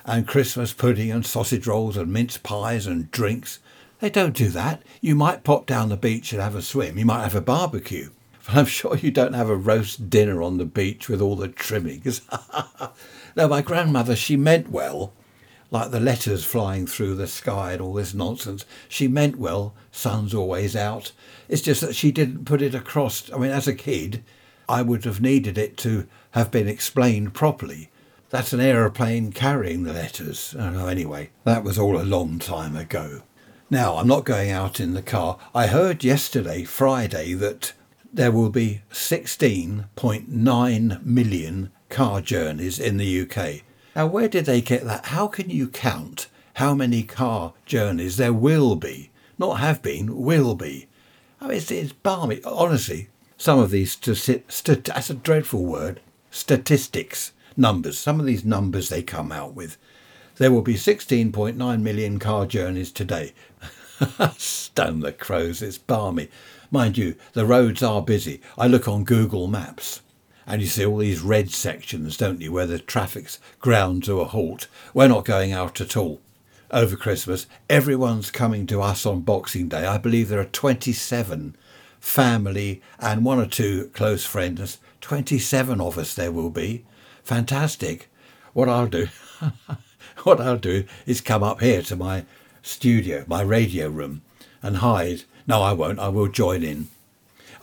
and 0.06 0.26
Christmas 0.26 0.72
pudding 0.72 1.12
and 1.12 1.26
sausage 1.26 1.66
rolls 1.66 1.98
and 1.98 2.10
mince 2.10 2.38
pies 2.38 2.86
and 2.86 3.10
drinks. 3.10 3.58
They 4.00 4.10
don't 4.10 4.36
do 4.36 4.48
that. 4.48 4.82
You 5.00 5.14
might 5.14 5.44
pop 5.44 5.66
down 5.66 5.88
the 5.88 5.96
beach 5.96 6.32
and 6.32 6.42
have 6.42 6.54
a 6.54 6.62
swim. 6.62 6.98
You 6.98 7.06
might 7.06 7.22
have 7.22 7.34
a 7.34 7.40
barbecue. 7.40 8.10
But 8.46 8.58
I'm 8.58 8.66
sure 8.66 8.96
you 8.96 9.10
don't 9.10 9.32
have 9.32 9.48
a 9.48 9.56
roast 9.56 10.08
dinner 10.08 10.40
on 10.40 10.58
the 10.58 10.64
beach 10.64 11.08
with 11.08 11.20
all 11.20 11.34
the 11.34 11.48
trimmings. 11.48 12.20
no, 13.36 13.48
my 13.48 13.60
grandmother, 13.60 14.14
she 14.14 14.36
meant 14.36 14.70
well, 14.70 15.12
like 15.72 15.90
the 15.90 15.98
letters 15.98 16.44
flying 16.44 16.86
through 16.86 17.16
the 17.16 17.26
sky 17.26 17.72
and 17.72 17.82
all 17.82 17.94
this 17.94 18.14
nonsense. 18.14 18.64
She 18.88 19.08
meant 19.08 19.36
well, 19.36 19.74
sun's 19.90 20.32
always 20.32 20.76
out. 20.76 21.10
It's 21.48 21.60
just 21.60 21.80
that 21.80 21.96
she 21.96 22.12
didn't 22.12 22.44
put 22.44 22.62
it 22.62 22.72
across. 22.72 23.32
I 23.32 23.38
mean, 23.38 23.50
as 23.50 23.66
a 23.66 23.74
kid, 23.74 24.22
I 24.68 24.80
would 24.80 25.04
have 25.06 25.20
needed 25.20 25.58
it 25.58 25.76
to 25.78 26.06
have 26.30 26.52
been 26.52 26.68
explained 26.68 27.34
properly. 27.34 27.90
That's 28.30 28.52
an 28.52 28.60
aeroplane 28.60 29.32
carrying 29.32 29.82
the 29.82 29.92
letters. 29.92 30.54
Oh, 30.56 30.86
anyway, 30.86 31.30
that 31.42 31.64
was 31.64 31.80
all 31.80 32.00
a 32.00 32.04
long 32.04 32.38
time 32.38 32.76
ago. 32.76 33.22
Now, 33.68 33.96
I'm 33.96 34.06
not 34.06 34.24
going 34.24 34.52
out 34.52 34.78
in 34.78 34.94
the 34.94 35.02
car. 35.02 35.38
I 35.52 35.66
heard 35.66 36.04
yesterday, 36.04 36.62
Friday, 36.62 37.34
that 37.34 37.72
there 38.12 38.30
will 38.30 38.50
be 38.50 38.82
16.9 38.92 41.04
million 41.04 41.72
car 41.88 42.20
journeys 42.20 42.78
in 42.78 42.96
the 42.96 43.22
UK. 43.22 43.62
Now, 43.96 44.06
where 44.06 44.28
did 44.28 44.44
they 44.44 44.60
get 44.60 44.84
that? 44.84 45.06
How 45.06 45.26
can 45.26 45.50
you 45.50 45.66
count 45.66 46.28
how 46.54 46.74
many 46.74 47.02
car 47.02 47.54
journeys 47.64 48.18
there 48.18 48.32
will 48.32 48.76
be? 48.76 49.10
Not 49.36 49.58
have 49.58 49.82
been, 49.82 50.16
will 50.16 50.54
be. 50.54 50.86
I 51.40 51.48
mean, 51.48 51.56
it's, 51.56 51.72
it's 51.72 51.92
barmy. 51.92 52.40
Honestly, 52.44 53.08
some 53.36 53.58
of 53.58 53.70
these, 53.70 53.98
st- 54.00 54.50
st- 54.50 54.84
that's 54.84 55.10
a 55.10 55.14
dreadful 55.14 55.64
word, 55.64 56.00
statistics, 56.30 57.32
numbers, 57.56 57.98
some 57.98 58.20
of 58.20 58.26
these 58.26 58.44
numbers 58.44 58.90
they 58.90 59.02
come 59.02 59.32
out 59.32 59.54
with. 59.54 59.76
There 60.36 60.50
will 60.50 60.62
be 60.62 60.74
16.9 60.74 61.80
million 61.80 62.18
car 62.18 62.46
journeys 62.46 62.92
today. 62.92 63.32
Stone 64.36 65.00
the 65.00 65.12
crows, 65.12 65.62
it's 65.62 65.78
barmy. 65.78 66.28
Mind 66.70 66.98
you, 66.98 67.14
the 67.32 67.46
roads 67.46 67.82
are 67.82 68.02
busy. 68.02 68.40
I 68.58 68.66
look 68.66 68.86
on 68.86 69.04
Google 69.04 69.46
Maps 69.46 70.02
and 70.46 70.60
you 70.60 70.68
see 70.68 70.84
all 70.84 70.98
these 70.98 71.20
red 71.20 71.50
sections, 71.50 72.16
don't 72.16 72.40
you, 72.40 72.52
where 72.52 72.66
the 72.66 72.78
traffic's 72.78 73.40
ground 73.60 74.04
to 74.04 74.20
a 74.20 74.24
halt. 74.24 74.68
We're 74.94 75.08
not 75.08 75.24
going 75.24 75.52
out 75.52 75.80
at 75.80 75.96
all. 75.96 76.20
Over 76.70 76.96
Christmas, 76.96 77.46
everyone's 77.70 78.30
coming 78.30 78.66
to 78.66 78.82
us 78.82 79.06
on 79.06 79.22
Boxing 79.22 79.68
Day. 79.68 79.86
I 79.86 79.98
believe 79.98 80.28
there 80.28 80.40
are 80.40 80.44
27 80.44 81.56
family 81.98 82.82
and 82.98 83.24
one 83.24 83.38
or 83.38 83.46
two 83.46 83.90
close 83.94 84.24
friends. 84.24 84.78
27 85.00 85.80
of 85.80 85.98
us 85.98 86.14
there 86.14 86.32
will 86.32 86.50
be. 86.50 86.84
Fantastic. 87.24 88.08
What 88.52 88.68
I'll 88.68 88.86
do, 88.86 89.08
what 90.24 90.40
I'll 90.40 90.58
do 90.58 90.84
is 91.06 91.20
come 91.20 91.42
up 91.42 91.60
here 91.60 91.82
to 91.82 91.96
my 91.96 92.24
studio, 92.62 93.24
my 93.26 93.42
radio 93.42 93.88
room, 93.88 94.22
and 94.62 94.78
hide 94.78 95.24
no, 95.46 95.62
I 95.62 95.72
won't. 95.72 96.00
I 96.00 96.08
will 96.08 96.28
join 96.28 96.64
in. 96.64 96.88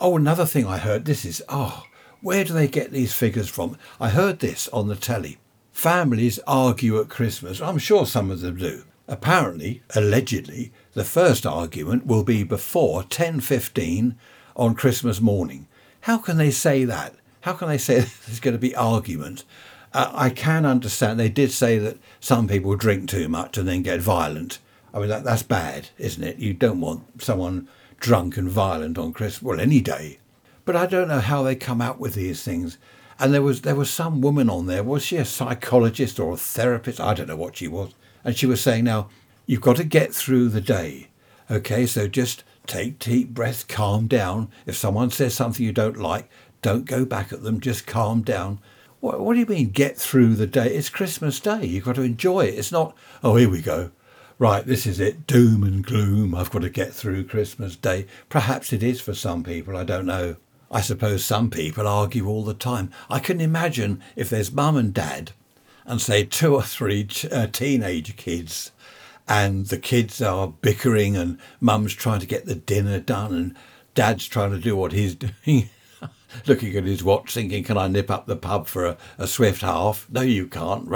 Oh, 0.00 0.16
another 0.16 0.46
thing 0.46 0.66
I 0.66 0.78
heard. 0.78 1.04
This 1.04 1.24
is, 1.24 1.42
oh, 1.48 1.84
where 2.22 2.44
do 2.44 2.54
they 2.54 2.66
get 2.66 2.92
these 2.92 3.12
figures 3.12 3.48
from? 3.48 3.76
I 4.00 4.08
heard 4.08 4.38
this 4.38 4.68
on 4.68 4.88
the 4.88 4.96
telly. 4.96 5.38
Families 5.72 6.40
argue 6.46 6.98
at 6.98 7.10
Christmas. 7.10 7.60
I'm 7.60 7.78
sure 7.78 8.06
some 8.06 8.30
of 8.30 8.40
them 8.40 8.56
do. 8.56 8.84
Apparently, 9.06 9.82
allegedly, 9.94 10.72
the 10.94 11.04
first 11.04 11.44
argument 11.44 12.06
will 12.06 12.24
be 12.24 12.42
before 12.42 13.02
10:15 13.02 14.14
on 14.56 14.74
Christmas 14.74 15.20
morning. 15.20 15.66
How 16.02 16.16
can 16.16 16.38
they 16.38 16.50
say 16.50 16.84
that? 16.86 17.14
How 17.42 17.52
can 17.52 17.68
they 17.68 17.76
say 17.76 17.96
there's 18.26 18.40
going 18.40 18.54
to 18.54 18.58
be 18.58 18.74
argument? 18.74 19.44
Uh, 19.94 20.10
I 20.12 20.30
can 20.30 20.66
understand. 20.66 21.18
They 21.18 21.28
did 21.28 21.52
say 21.52 21.78
that 21.78 21.98
some 22.20 22.48
people 22.48 22.74
drink 22.76 23.08
too 23.08 23.28
much 23.28 23.56
and 23.56 23.66
then 23.66 23.82
get 23.82 24.00
violent. 24.00 24.58
I 24.92 24.98
mean, 24.98 25.08
that, 25.08 25.24
that's 25.24 25.44
bad, 25.44 25.88
isn't 25.98 26.22
it? 26.22 26.38
You 26.38 26.52
don't 26.52 26.80
want 26.80 27.22
someone 27.22 27.68
drunk 28.00 28.36
and 28.36 28.50
violent 28.50 28.98
on 28.98 29.12
Christmas, 29.12 29.42
well, 29.42 29.60
any 29.60 29.80
day. 29.80 30.18
But 30.64 30.76
I 30.76 30.86
don't 30.86 31.08
know 31.08 31.20
how 31.20 31.42
they 31.42 31.54
come 31.54 31.80
out 31.80 32.00
with 32.00 32.14
these 32.14 32.42
things. 32.42 32.76
And 33.18 33.32
there 33.32 33.42
was 33.42 33.62
there 33.62 33.76
was 33.76 33.90
some 33.90 34.20
woman 34.20 34.50
on 34.50 34.66
there. 34.66 34.82
Was 34.82 35.04
she 35.04 35.16
a 35.16 35.24
psychologist 35.24 36.18
or 36.18 36.32
a 36.32 36.36
therapist? 36.36 37.00
I 37.00 37.14
don't 37.14 37.28
know 37.28 37.36
what 37.36 37.56
she 37.56 37.68
was. 37.68 37.94
And 38.24 38.36
she 38.36 38.46
was 38.46 38.60
saying, 38.60 38.84
now 38.84 39.08
you've 39.46 39.60
got 39.60 39.76
to 39.76 39.84
get 39.84 40.12
through 40.12 40.48
the 40.48 40.60
day. 40.60 41.08
Okay, 41.50 41.86
so 41.86 42.08
just 42.08 42.42
take 42.66 42.98
deep 42.98 43.28
breaths, 43.28 43.62
calm 43.62 44.08
down. 44.08 44.50
If 44.66 44.76
someone 44.76 45.10
says 45.10 45.34
something 45.34 45.64
you 45.64 45.72
don't 45.72 45.98
like, 45.98 46.28
don't 46.62 46.86
go 46.86 47.04
back 47.04 47.32
at 47.32 47.42
them. 47.42 47.60
Just 47.60 47.86
calm 47.86 48.22
down. 48.22 48.58
What, 49.04 49.20
what 49.20 49.34
do 49.34 49.40
you 49.40 49.44
mean 49.44 49.68
get 49.68 49.98
through 49.98 50.34
the 50.34 50.46
day? 50.46 50.74
It's 50.74 50.88
Christmas 50.88 51.38
Day. 51.38 51.66
You've 51.66 51.84
got 51.84 51.96
to 51.96 52.00
enjoy 52.00 52.46
it. 52.46 52.54
It's 52.54 52.72
not. 52.72 52.96
Oh, 53.22 53.36
here 53.36 53.50
we 53.50 53.60
go 53.60 53.90
right, 54.36 54.66
this 54.66 54.84
is 54.84 54.98
it, 54.98 55.28
doom 55.28 55.62
and 55.62 55.84
gloom. 55.84 56.34
I've 56.34 56.50
got 56.50 56.62
to 56.62 56.70
get 56.70 56.92
through 56.92 57.24
Christmas 57.24 57.76
Day. 57.76 58.06
Perhaps 58.28 58.72
it 58.72 58.82
is 58.82 59.00
for 59.00 59.14
some 59.14 59.44
people, 59.44 59.76
I 59.76 59.84
don't 59.84 60.06
know. 60.06 60.36
I 60.72 60.80
suppose 60.80 61.24
some 61.24 61.50
people 61.50 61.86
argue 61.86 62.26
all 62.26 62.42
the 62.42 62.52
time. 62.52 62.90
I 63.08 63.20
can 63.20 63.40
imagine 63.40 64.02
if 64.16 64.28
there's 64.28 64.50
mum 64.50 64.76
and 64.76 64.92
dad 64.92 65.30
and 65.84 66.00
say 66.00 66.24
two 66.24 66.54
or 66.54 66.62
three 66.62 67.06
uh, 67.30 67.46
teenage 67.46 68.16
kids 68.16 68.72
and 69.28 69.66
the 69.66 69.78
kids 69.78 70.20
are 70.20 70.48
bickering 70.48 71.16
and 71.16 71.38
mum's 71.60 71.94
trying 71.94 72.20
to 72.20 72.26
get 72.26 72.46
the 72.46 72.56
dinner 72.56 72.98
done 72.98 73.32
and 73.34 73.56
dad's 73.94 74.26
trying 74.26 74.50
to 74.50 74.58
do 74.58 74.74
what 74.74 74.92
he's 74.92 75.14
doing 75.44 75.68
looking 76.46 76.76
at 76.76 76.84
his 76.84 77.04
watch 77.04 77.34
thinking 77.34 77.64
can 77.64 77.76
i 77.76 77.86
nip 77.88 78.10
up 78.10 78.26
the 78.26 78.36
pub 78.36 78.66
for 78.66 78.84
a, 78.86 78.96
a 79.18 79.26
swift 79.26 79.62
half 79.62 80.06
no 80.10 80.20
you 80.20 80.46
can't 80.46 80.88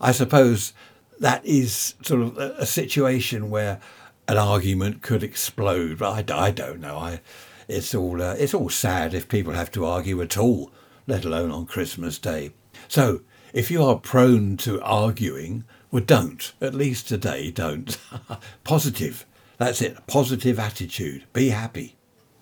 i 0.00 0.12
suppose 0.12 0.72
that 1.20 1.44
is 1.44 1.94
sort 2.02 2.20
of 2.22 2.38
a, 2.38 2.54
a 2.58 2.66
situation 2.66 3.50
where 3.50 3.80
an 4.28 4.36
argument 4.36 5.02
could 5.02 5.22
explode 5.22 6.02
i, 6.02 6.24
I 6.28 6.50
don't 6.50 6.80
know 6.80 6.96
i 6.98 7.20
it's 7.66 7.94
all 7.94 8.20
uh, 8.20 8.34
it's 8.38 8.54
all 8.54 8.68
sad 8.68 9.14
if 9.14 9.28
people 9.28 9.54
have 9.54 9.70
to 9.72 9.84
argue 9.84 10.20
at 10.20 10.36
all 10.36 10.70
let 11.06 11.24
alone 11.24 11.50
on 11.50 11.66
christmas 11.66 12.18
day 12.18 12.52
so 12.88 13.22
if 13.52 13.70
you 13.70 13.84
are 13.84 13.96
prone 13.96 14.56
to 14.58 14.82
arguing 14.82 15.64
well, 15.94 16.02
don't. 16.02 16.52
At 16.60 16.74
least 16.74 17.06
today, 17.06 17.52
don't. 17.52 17.96
positive. 18.64 19.24
That's 19.58 19.80
it. 19.80 19.96
Positive 20.08 20.58
attitude. 20.58 21.22
Be 21.32 21.50
happy. 21.50 21.94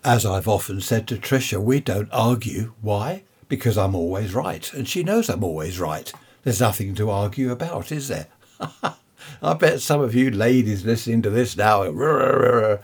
As 0.05 0.25
I've 0.25 0.49
often 0.49 0.81
said 0.81 1.07
to 1.07 1.17
Tricia, 1.17 1.63
we 1.63 1.79
don't 1.79 2.09
argue. 2.11 2.73
Why? 2.81 3.23
Because 3.47 3.77
I'm 3.77 3.95
always 3.95 4.33
right. 4.33 4.73
And 4.73 4.85
she 4.85 5.01
knows 5.01 5.29
I'm 5.29 5.45
always 5.45 5.79
right. 5.79 6.11
There's 6.43 6.59
nothing 6.59 6.93
to 6.95 7.09
argue 7.09 7.51
about, 7.51 7.89
is 7.89 8.09
there? 8.09 8.27
I 9.41 9.53
bet 9.53 9.79
some 9.79 10.01
of 10.01 10.13
you 10.13 10.29
ladies 10.29 10.83
listening 10.83 11.21
to 11.21 11.29
this 11.29 11.55
now, 11.55 11.83
of 11.83 12.81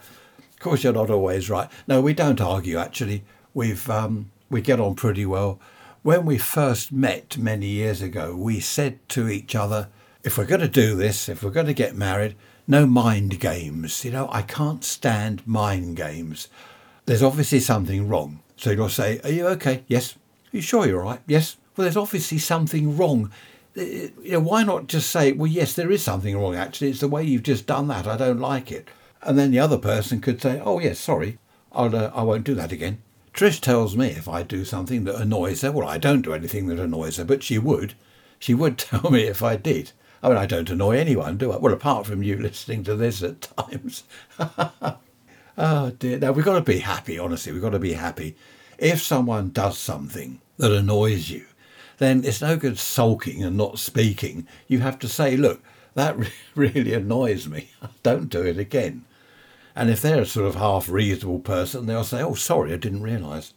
course 0.59 0.83
you're 0.83 0.93
not 0.93 1.09
always 1.09 1.49
right. 1.49 1.69
No, 1.87 1.99
we 1.99 2.13
don't 2.13 2.39
argue 2.39 2.77
actually. 2.77 3.25
We've 3.53 3.89
um, 3.89 4.31
we 4.49 4.61
get 4.61 4.79
on 4.79 4.95
pretty 4.95 5.25
well. 5.25 5.59
When 6.03 6.25
we 6.25 6.37
first 6.37 6.93
met 6.93 7.37
many 7.37 7.67
years 7.67 8.01
ago, 8.01 8.33
we 8.33 8.61
said 8.61 9.07
to 9.09 9.27
each 9.27 9.55
other, 9.55 9.89
if 10.23 10.37
we're 10.37 10.45
going 10.45 10.61
to 10.61 10.69
do 10.69 10.95
this, 10.95 11.27
if 11.27 11.43
we're 11.43 11.49
going 11.49 11.65
to 11.65 11.73
get 11.73 11.95
married, 11.95 12.35
no 12.65 12.85
mind 12.85 13.41
games. 13.41 14.05
You 14.05 14.11
know, 14.11 14.29
I 14.31 14.41
can't 14.41 14.85
stand 14.85 15.45
mind 15.45 15.97
games. 15.97 16.47
There's 17.09 17.23
obviously 17.23 17.59
something 17.59 18.07
wrong. 18.07 18.39
So 18.55 18.69
you'll 18.69 18.87
say, 18.87 19.19
Are 19.23 19.31
you 19.31 19.47
okay? 19.47 19.83
Yes. 19.87 20.13
Are 20.13 20.57
you 20.57 20.61
sure 20.61 20.85
you're 20.85 21.01
all 21.01 21.09
right? 21.09 21.21
Yes. 21.25 21.57
Well, 21.75 21.85
there's 21.85 21.97
obviously 21.97 22.37
something 22.37 22.95
wrong. 22.95 23.31
Uh, 23.75 23.81
you 23.81 24.33
know, 24.33 24.39
why 24.41 24.61
not 24.61 24.85
just 24.85 25.09
say, 25.09 25.31
Well, 25.31 25.47
yes, 25.47 25.73
there 25.73 25.89
is 25.89 26.03
something 26.03 26.37
wrong, 26.37 26.53
actually. 26.53 26.91
It's 26.91 26.99
the 26.99 27.07
way 27.07 27.23
you've 27.23 27.41
just 27.41 27.65
done 27.65 27.87
that. 27.87 28.05
I 28.05 28.15
don't 28.15 28.39
like 28.39 28.71
it. 28.71 28.89
And 29.23 29.39
then 29.39 29.49
the 29.49 29.57
other 29.57 29.79
person 29.79 30.21
could 30.21 30.39
say, 30.39 30.61
Oh, 30.63 30.77
yes, 30.77 30.99
sorry. 30.99 31.39
I'll, 31.71 31.95
uh, 31.95 32.11
I 32.13 32.21
won't 32.21 32.43
do 32.43 32.53
that 32.53 32.71
again. 32.71 33.01
Trish 33.33 33.59
tells 33.59 33.97
me 33.97 34.09
if 34.09 34.27
I 34.27 34.43
do 34.43 34.63
something 34.63 35.05
that 35.05 35.19
annoys 35.19 35.61
her, 35.61 35.71
well, 35.71 35.87
I 35.87 35.97
don't 35.97 36.21
do 36.21 36.35
anything 36.35 36.67
that 36.67 36.77
annoys 36.77 37.17
her, 37.17 37.25
but 37.25 37.41
she 37.41 37.57
would. 37.57 37.95
She 38.37 38.53
would 38.53 38.77
tell 38.77 39.09
me 39.09 39.23
if 39.23 39.41
I 39.41 39.55
did. 39.55 39.93
I 40.21 40.29
mean, 40.29 40.37
I 40.37 40.45
don't 40.45 40.69
annoy 40.69 40.99
anyone, 40.99 41.37
do 41.37 41.53
I? 41.53 41.57
Well, 41.57 41.73
apart 41.73 42.05
from 42.05 42.21
you 42.21 42.37
listening 42.37 42.83
to 42.83 42.95
this 42.95 43.23
at 43.23 43.41
times. 43.41 44.03
oh 45.59 45.91
dear. 45.91 46.17
Now, 46.17 46.31
we've 46.31 46.45
got 46.45 46.55
to 46.55 46.61
be 46.61 46.79
happy, 46.79 47.19
honestly. 47.19 47.51
We've 47.51 47.61
got 47.61 47.71
to 47.71 47.79
be 47.79 47.93
happy. 47.93 48.35
If 48.77 49.01
someone 49.01 49.49
does 49.49 49.77
something 49.77 50.41
that 50.57 50.71
annoys 50.71 51.29
you, 51.29 51.45
then 51.99 52.23
it's 52.23 52.41
no 52.41 52.57
good 52.57 52.79
sulking 52.79 53.43
and 53.43 53.57
not 53.57 53.77
speaking. 53.77 54.47
You 54.67 54.79
have 54.79 54.97
to 54.99 55.07
say, 55.07 55.35
look, 55.37 55.61
that 55.93 56.17
really 56.55 56.93
annoys 56.93 57.47
me. 57.47 57.69
Don't 58.03 58.29
do 58.29 58.41
it 58.41 58.57
again. 58.57 59.05
And 59.75 59.89
if 59.89 60.01
they're 60.01 60.21
a 60.21 60.25
sort 60.25 60.47
of 60.47 60.55
half 60.55 60.89
reasonable 60.89 61.39
person, 61.39 61.85
they'll 61.85 62.03
say, 62.03 62.21
oh, 62.21 62.33
sorry, 62.33 62.73
I 62.73 62.77
didn't 62.77 63.03
realise. 63.03 63.53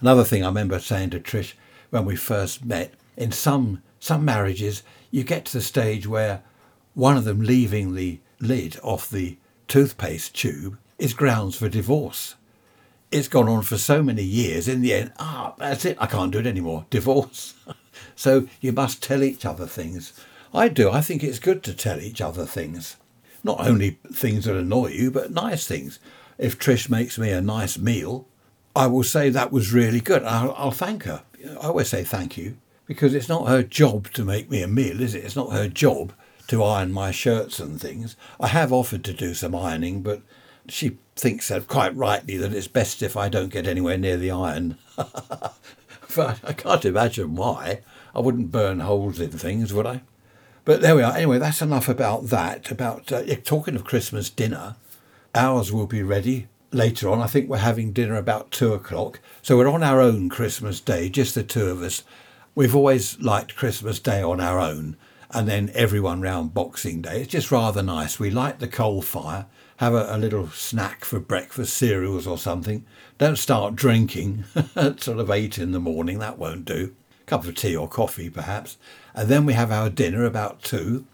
Another 0.00 0.24
thing 0.24 0.44
I 0.44 0.48
remember 0.48 0.78
saying 0.78 1.10
to 1.10 1.20
Trish 1.20 1.54
when 1.90 2.04
we 2.04 2.16
first 2.16 2.64
met, 2.64 2.94
in 3.16 3.32
some 3.32 3.82
some 4.00 4.24
marriages, 4.24 4.82
you 5.10 5.24
get 5.24 5.46
to 5.46 5.54
the 5.54 5.62
stage 5.62 6.06
where 6.06 6.42
one 6.92 7.16
of 7.16 7.24
them 7.24 7.40
leaving 7.40 7.94
the 7.94 8.20
lid 8.38 8.78
off 8.82 9.08
the 9.08 9.38
toothpaste 9.66 10.34
tube 10.34 10.78
is 10.98 11.14
grounds 11.14 11.56
for 11.56 11.68
divorce. 11.68 12.34
It's 13.10 13.28
gone 13.28 13.48
on 13.48 13.62
for 13.62 13.78
so 13.78 14.02
many 14.02 14.22
years. 14.22 14.66
In 14.66 14.80
the 14.80 14.92
end, 14.92 15.12
ah, 15.18 15.54
that's 15.58 15.84
it. 15.84 15.96
I 16.00 16.06
can't 16.06 16.32
do 16.32 16.40
it 16.40 16.46
anymore. 16.46 16.86
Divorce. 16.90 17.54
so 18.16 18.48
you 18.60 18.72
must 18.72 19.02
tell 19.02 19.22
each 19.22 19.44
other 19.44 19.66
things. 19.66 20.12
I 20.52 20.68
do. 20.68 20.90
I 20.90 21.00
think 21.00 21.22
it's 21.22 21.38
good 21.38 21.62
to 21.64 21.74
tell 21.74 22.00
each 22.00 22.20
other 22.20 22.46
things. 22.46 22.96
Not 23.42 23.60
only 23.60 23.98
things 24.12 24.46
that 24.46 24.56
annoy 24.56 24.88
you, 24.88 25.10
but 25.10 25.30
nice 25.30 25.66
things. 25.66 25.98
If 26.38 26.58
Trish 26.58 26.88
makes 26.88 27.18
me 27.18 27.30
a 27.30 27.40
nice 27.40 27.78
meal, 27.78 28.26
I 28.74 28.86
will 28.86 29.04
say 29.04 29.30
that 29.30 29.52
was 29.52 29.72
really 29.72 30.00
good. 30.00 30.24
I'll, 30.24 30.54
I'll 30.56 30.70
thank 30.70 31.04
her. 31.04 31.22
I 31.60 31.66
always 31.66 31.88
say 31.88 32.02
thank 32.02 32.36
you 32.36 32.56
because 32.86 33.14
it's 33.14 33.28
not 33.28 33.48
her 33.48 33.62
job 33.62 34.10
to 34.12 34.24
make 34.24 34.50
me 34.50 34.62
a 34.62 34.68
meal, 34.68 35.00
is 35.00 35.14
it? 35.14 35.24
It's 35.24 35.36
not 35.36 35.52
her 35.52 35.68
job 35.68 36.12
to 36.48 36.62
iron 36.62 36.92
my 36.92 37.10
shirts 37.10 37.60
and 37.60 37.80
things. 37.80 38.16
I 38.40 38.48
have 38.48 38.72
offered 38.72 39.04
to 39.04 39.12
do 39.12 39.34
some 39.34 39.54
ironing, 39.54 40.02
but 40.02 40.22
she 40.68 40.98
thinks 41.16 41.48
that 41.48 41.68
quite 41.68 41.94
rightly 41.96 42.36
that 42.36 42.52
it's 42.52 42.68
best 42.68 43.02
if 43.02 43.16
I 43.16 43.28
don't 43.28 43.52
get 43.52 43.66
anywhere 43.66 43.98
near 43.98 44.16
the 44.16 44.30
iron. 44.30 44.78
but 44.96 46.40
I 46.44 46.52
can't 46.52 46.84
imagine 46.84 47.34
why. 47.34 47.80
I 48.14 48.20
wouldn't 48.20 48.52
burn 48.52 48.80
holes 48.80 49.20
in 49.20 49.30
things, 49.30 49.72
would 49.72 49.86
I? 49.86 50.02
But 50.64 50.80
there 50.80 50.96
we 50.96 51.02
are. 51.02 51.14
Anyway, 51.14 51.38
that's 51.38 51.60
enough 51.60 51.88
about 51.88 52.28
that. 52.28 52.70
About 52.70 53.12
uh, 53.12 53.22
talking 53.44 53.76
of 53.76 53.84
Christmas 53.84 54.30
dinner, 54.30 54.76
ours 55.34 55.72
will 55.72 55.86
be 55.86 56.02
ready 56.02 56.48
later 56.72 57.10
on. 57.10 57.20
I 57.20 57.26
think 57.26 57.48
we're 57.48 57.58
having 57.58 57.92
dinner 57.92 58.16
about 58.16 58.50
two 58.50 58.72
o'clock. 58.72 59.20
So 59.42 59.56
we're 59.56 59.68
on 59.68 59.82
our 59.82 60.00
own 60.00 60.28
Christmas 60.28 60.80
day, 60.80 61.08
just 61.08 61.34
the 61.34 61.42
two 61.42 61.66
of 61.66 61.82
us. 61.82 62.02
We've 62.54 62.74
always 62.74 63.20
liked 63.20 63.56
Christmas 63.56 63.98
Day 63.98 64.22
on 64.22 64.40
our 64.40 64.60
own 64.60 64.96
and 65.30 65.48
then 65.48 65.70
everyone 65.74 66.20
round 66.20 66.54
Boxing 66.54 67.02
Day. 67.02 67.22
It's 67.22 67.32
just 67.32 67.50
rather 67.50 67.82
nice. 67.82 68.20
We 68.20 68.30
light 68.30 68.60
the 68.60 68.68
coal 68.68 69.02
fire, 69.02 69.46
have 69.84 69.94
a, 69.94 70.16
a 70.16 70.18
little 70.18 70.48
snack 70.48 71.04
for 71.04 71.20
breakfast, 71.20 71.76
cereals 71.76 72.26
or 72.26 72.38
something. 72.38 72.84
Don't 73.18 73.36
start 73.36 73.76
drinking 73.76 74.44
at 74.76 75.02
sort 75.02 75.18
of 75.18 75.30
eight 75.30 75.58
in 75.58 75.72
the 75.72 75.80
morning, 75.80 76.18
that 76.18 76.38
won't 76.38 76.64
do. 76.64 76.94
A 77.22 77.24
cup 77.26 77.44
of 77.44 77.54
tea 77.54 77.76
or 77.76 77.88
coffee 77.88 78.30
perhaps. 78.30 78.76
And 79.14 79.28
then 79.28 79.44
we 79.44 79.52
have 79.52 79.70
our 79.70 79.90
dinner 79.90 80.24
about 80.24 80.62
two. 80.62 81.06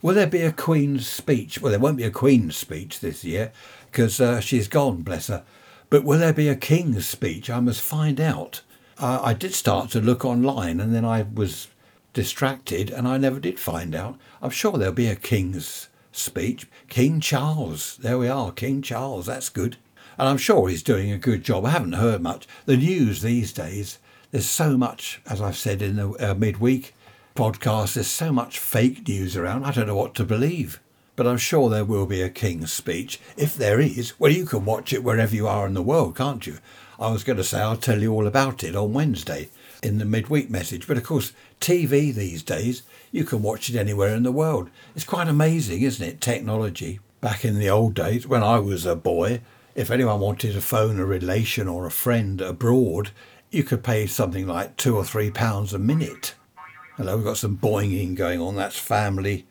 Will 0.00 0.14
there 0.14 0.26
be 0.26 0.42
a 0.42 0.52
Queen's 0.52 1.06
speech? 1.06 1.60
Well, 1.60 1.70
there 1.70 1.80
won't 1.80 1.96
be 1.96 2.04
a 2.04 2.10
Queen's 2.10 2.56
speech 2.56 3.00
this 3.00 3.24
year 3.24 3.52
because 3.90 4.20
uh, 4.20 4.40
she's 4.40 4.68
gone, 4.68 5.02
bless 5.02 5.26
her. 5.26 5.44
But 5.90 6.04
will 6.04 6.18
there 6.18 6.32
be 6.32 6.48
a 6.48 6.56
King's 6.56 7.06
speech? 7.06 7.50
I 7.50 7.60
must 7.60 7.80
find 7.80 8.20
out 8.20 8.62
uh, 8.98 9.20
I 9.22 9.34
did 9.34 9.52
start 9.52 9.90
to 9.90 10.00
look 10.00 10.24
online 10.24 10.80
and 10.80 10.94
then 10.94 11.04
I 11.04 11.22
was 11.22 11.68
distracted 12.12 12.90
and 12.90 13.08
I 13.08 13.16
never 13.16 13.40
did 13.40 13.58
find 13.58 13.94
out. 13.94 14.18
I'm 14.40 14.50
sure 14.50 14.72
there'll 14.72 14.94
be 14.94 15.08
a 15.08 15.16
King's 15.16 15.88
speech. 16.12 16.66
King 16.88 17.20
Charles. 17.20 17.96
There 17.96 18.18
we 18.18 18.28
are, 18.28 18.52
King 18.52 18.82
Charles. 18.82 19.26
That's 19.26 19.48
good. 19.48 19.76
And 20.18 20.28
I'm 20.28 20.38
sure 20.38 20.68
he's 20.68 20.82
doing 20.82 21.10
a 21.10 21.18
good 21.18 21.42
job. 21.42 21.64
I 21.64 21.70
haven't 21.70 21.94
heard 21.94 22.22
much. 22.22 22.46
The 22.66 22.76
news 22.76 23.22
these 23.22 23.52
days, 23.52 23.98
there's 24.30 24.46
so 24.46 24.76
much, 24.76 25.20
as 25.26 25.40
I've 25.40 25.56
said 25.56 25.82
in 25.82 25.96
the 25.96 26.10
uh, 26.30 26.34
midweek 26.34 26.94
podcast, 27.34 27.94
there's 27.94 28.06
so 28.06 28.32
much 28.32 28.58
fake 28.58 29.08
news 29.08 29.36
around. 29.36 29.64
I 29.64 29.72
don't 29.72 29.86
know 29.86 29.96
what 29.96 30.14
to 30.16 30.24
believe. 30.24 30.80
But 31.14 31.26
I'm 31.26 31.38
sure 31.38 31.68
there 31.68 31.84
will 31.84 32.06
be 32.06 32.22
a 32.22 32.30
King's 32.30 32.72
speech. 32.72 33.20
If 33.36 33.54
there 33.54 33.80
is, 33.80 34.18
well, 34.18 34.32
you 34.32 34.46
can 34.46 34.64
watch 34.64 34.92
it 34.92 35.04
wherever 35.04 35.34
you 35.34 35.46
are 35.46 35.66
in 35.66 35.74
the 35.74 35.82
world, 35.82 36.16
can't 36.16 36.46
you? 36.46 36.58
I 36.98 37.10
was 37.10 37.24
going 37.24 37.36
to 37.36 37.44
say 37.44 37.60
I'll 37.60 37.76
tell 37.76 38.00
you 38.00 38.12
all 38.12 38.26
about 38.26 38.64
it 38.64 38.76
on 38.76 38.92
Wednesday 38.92 39.50
in 39.82 39.98
the 39.98 40.04
midweek 40.04 40.48
message. 40.48 40.86
But 40.86 40.96
of 40.96 41.04
course, 41.04 41.32
TV 41.60 42.14
these 42.14 42.42
days, 42.42 42.82
you 43.10 43.24
can 43.24 43.42
watch 43.42 43.68
it 43.68 43.76
anywhere 43.76 44.14
in 44.14 44.22
the 44.22 44.32
world. 44.32 44.70
It's 44.94 45.04
quite 45.04 45.28
amazing, 45.28 45.82
isn't 45.82 46.06
it? 46.06 46.20
Technology. 46.20 47.00
Back 47.20 47.44
in 47.44 47.58
the 47.58 47.70
old 47.70 47.94
days, 47.94 48.26
when 48.26 48.42
I 48.42 48.58
was 48.58 48.86
a 48.86 48.96
boy, 48.96 49.42
if 49.74 49.90
anyone 49.90 50.20
wanted 50.20 50.52
to 50.52 50.60
phone 50.60 50.98
a 50.98 51.04
relation 51.04 51.68
or 51.68 51.86
a 51.86 51.90
friend 51.90 52.40
abroad, 52.40 53.10
you 53.50 53.64
could 53.64 53.84
pay 53.84 54.06
something 54.06 54.46
like 54.46 54.76
two 54.76 54.96
or 54.96 55.04
three 55.04 55.30
pounds 55.30 55.72
a 55.72 55.78
minute. 55.78 56.34
Hello, 56.96 57.16
we've 57.16 57.24
got 57.24 57.36
some 57.36 57.56
boinging 57.56 58.14
going 58.14 58.40
on. 58.40 58.56
That's 58.56 58.78
family 58.78 59.46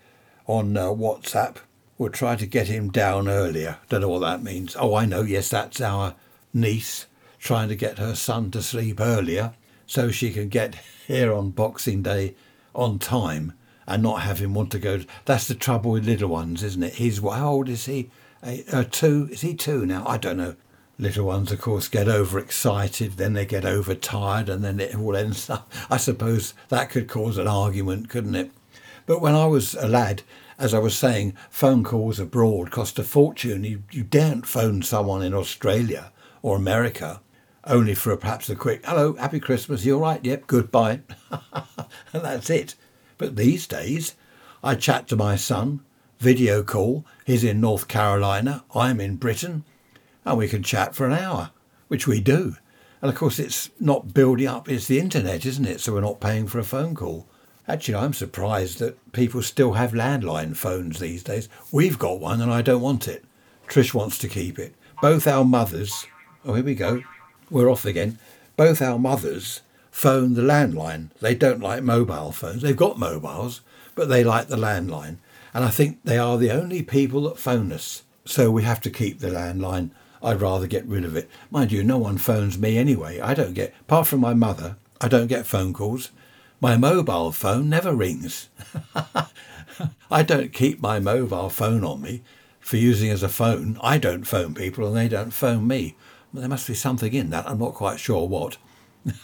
on 0.48 0.76
uh, 0.76 0.88
WhatsApp. 0.88 1.58
We'll 1.98 2.10
try 2.10 2.36
to 2.36 2.46
get 2.46 2.68
him 2.68 2.90
down 2.90 3.28
earlier. 3.28 3.78
Don't 3.90 4.02
know 4.02 4.10
what 4.10 4.20
that 4.20 4.44
means. 4.44 4.76
Oh, 4.80 4.96
I 4.96 5.06
know. 5.06 5.22
Yes, 5.22 5.50
that's 5.50 5.80
our 5.82 6.16
niece 6.54 7.06
trying 7.40 7.70
to 7.70 7.76
get 7.76 7.98
her 7.98 8.16
son 8.16 8.52
to 8.52 8.62
sleep 8.62 9.00
earlier 9.00 9.54
so 9.92 10.10
she 10.10 10.32
can 10.32 10.48
get 10.48 10.76
here 11.06 11.34
on 11.34 11.52
Boxing 11.52 12.02
Day 12.02 12.34
on 12.74 12.98
time 12.98 13.52
and 13.86 14.02
not 14.02 14.22
have 14.22 14.40
him 14.40 14.54
want 14.54 14.72
to 14.72 14.80
go. 14.80 15.02
That's 15.26 15.50
the 15.50 15.54
trouble 15.54 15.92
with 15.92 16.06
little 16.06 16.30
ones, 16.30 16.64
isn't 16.64 16.82
it? 16.82 16.94
He's 16.94 17.20
how 17.20 17.52
old 17.52 17.68
is 17.68 17.88
he? 17.88 18.10
Uh, 18.42 18.86
two? 18.90 19.28
Is 19.34 19.42
he 19.42 19.54
two 19.54 19.86
now? 19.86 20.08
I 20.08 20.16
don't 20.16 20.38
know. 20.38 20.56
Little 20.98 21.26
ones, 21.26 21.52
of 21.52 21.60
course, 21.60 21.90
get 21.90 22.08
overexcited, 22.08 23.18
then 23.18 23.34
they 23.34 23.46
get 23.46 23.66
overtired, 23.66 24.48
and 24.48 24.64
then 24.64 24.80
it 24.80 24.96
all 24.96 25.14
ends 25.14 25.50
up. 25.50 25.70
I 25.90 25.98
suppose 25.98 26.54
that 26.70 26.90
could 26.90 27.10
cause 27.10 27.38
an 27.38 27.50
argument, 27.50 28.08
couldn't 28.08 28.36
it? 28.36 28.52
But 29.06 29.20
when 29.20 29.36
I 29.36 29.46
was 29.46 29.74
a 29.74 29.90
lad 29.90 30.24
as 30.58 30.74
I 30.74 30.80
was 30.80 30.98
saying, 30.98 31.34
phone 31.50 31.84
calls 31.84 32.18
abroad 32.18 32.72
cost 32.72 32.98
a 32.98 33.04
fortune. 33.04 33.66
You, 33.66 33.84
you 33.92 34.04
daren't 34.04 34.46
phone 34.46 34.84
someone 34.84 35.22
in 35.22 35.34
Australia 35.34 36.14
or 36.42 36.56
America 36.56 37.20
only 37.65 37.94
for 37.94 38.15
perhaps 38.18 38.50
a 38.50 38.56
quick, 38.56 38.86
hello, 38.86 39.13
happy 39.13 39.39
Christmas, 39.39 39.86
you 39.86 39.96
all 39.96 40.01
right? 40.01 40.24
Yep, 40.24 40.48
goodbye. 40.48 41.01
and 42.12 42.24
that's 42.24 42.50
it. 42.50 42.75
But 43.18 43.36
these 43.36 43.68
days, 43.68 44.15
I 44.63 44.75
chat 44.75 45.08
to 45.10 45.15
my 45.15 45.36
son, 45.36 45.82
video 46.20 46.63
call. 46.63 47.06
He's 47.25 47.44
in 47.44 47.62
North 47.62 47.88
Carolina, 47.88 48.63
I'm 48.74 49.00
in 49.00 49.15
Britain, 49.18 49.63
and 50.25 50.38
we 50.38 50.48
can 50.48 50.63
chat 50.63 50.96
for 50.96 51.06
an 51.06 51.13
hour, 51.13 51.51
which 51.88 52.08
we 52.08 52.20
do. 52.20 52.56
And 53.01 53.10
of 53.10 53.15
course, 53.15 53.39
it's 53.39 53.72
not 53.80 54.13
building 54.13 54.48
up, 54.48 54.70
it's 54.70 54.88
the 54.88 55.00
internet, 55.00 55.46
isn't 55.46 55.65
it? 55.65 55.82
So 55.82 55.94
we're 55.94 56.01
not 56.01 56.22
paying 56.22 56.48
for 56.48 56.60
a 56.60 56.63
phone 56.63 56.96
call. 56.96 57.27
Actually, 57.68 57.96
I'm 57.96 58.13
surprised 58.13 58.80
that 58.80 59.12
people 59.13 59.41
still 59.41 59.74
have 59.74 59.91
landline 59.91 60.56
phones 60.56 61.00
these 61.00 61.24
days. 61.24 61.48
We've 61.72 61.98
got 61.98 62.20
one 62.20 62.41
and 62.41 62.51
I 62.51 62.62
don't 62.62 62.82
want 62.82 63.08
it. 63.08 63.24
Trish 63.68 63.94
wants 63.94 64.18
to 64.20 64.27
keep 64.27 64.60
it. 64.60 64.75
Both 65.01 65.27
our 65.27 65.46
mothers, 65.46 66.06
oh, 66.44 66.53
here 66.56 66.63
we 66.63 66.75
go, 66.75 67.01
we're 67.51 67.70
off 67.70 67.86
again. 67.86 68.17
Both 68.58 68.81
our 68.81 68.98
mothers 68.98 69.62
phone 69.91 70.34
the 70.34 70.41
landline. 70.41 71.10
They 71.20 71.36
don't 71.36 71.62
like 71.62 71.84
mobile 71.84 72.31
phones. 72.31 72.62
They've 72.62 72.75
got 72.75 72.98
mobiles, 72.98 73.62
but 73.93 74.10
they 74.10 74.24
like 74.24 74.48
the 74.48 74.55
landline. 74.55 75.17
And 75.53 75.65
I 75.65 75.70
think 75.70 76.00
they 76.03 76.17
are 76.17 76.38
the 76.38 76.51
only 76.51 76.81
people 76.81 77.22
that 77.24 77.38
phone 77.38 77.72
us. 77.72 78.03
So 78.25 78.50
we 78.50 78.63
have 78.63 78.81
to 78.81 78.89
keep 78.89 79.20
the 79.20 79.29
landline. 79.29 79.91
I'd 80.24 80.41
rather 80.41 80.67
get 80.67 80.86
rid 80.86 81.03
of 81.03 81.15
it. 81.15 81.29
Mind 81.50 81.72
you, 81.72 81.84
no 81.84 81.98
one 81.98 82.17
phones 82.17 82.58
me 82.58 82.77
anyway. 82.77 83.20
I 83.20 83.34
don't 83.34 83.53
get, 83.53 83.74
apart 83.81 84.08
from 84.08 84.22
my 84.22 84.34
mother, 84.34 84.77
I 85.01 85.08
don't 85.08 85.27
get 85.27 85.46
phone 85.46 85.74
calls. 85.74 86.12
My 86.62 86.77
mobile 86.77 87.31
phone 87.31 87.70
never 87.70 87.93
rings. 87.93 88.48
I 90.12 90.24
don't 90.24 90.53
keep 90.53 90.79
my 90.79 91.00
mobile 91.00 91.50
phone 91.50 91.84
on 91.84 92.01
me 92.01 92.22
for 92.60 92.77
using 92.77 93.10
as 93.10 93.24
a 93.24 93.29
phone. 93.29 93.79
I 93.81 93.98
don't 93.98 94.27
phone 94.27 94.53
people 94.53 94.86
and 94.88 94.96
they 94.96 95.08
don't 95.08 95.31
phone 95.31 95.67
me. 95.67 95.96
There 96.34 96.48
must 96.48 96.68
be 96.68 96.74
something 96.74 97.14
in 97.14 97.30
that. 97.32 97.48
I'm 97.48 97.60
not 97.60 97.74
quite 97.74 98.00
sure 98.00 98.28
what. 98.28 98.58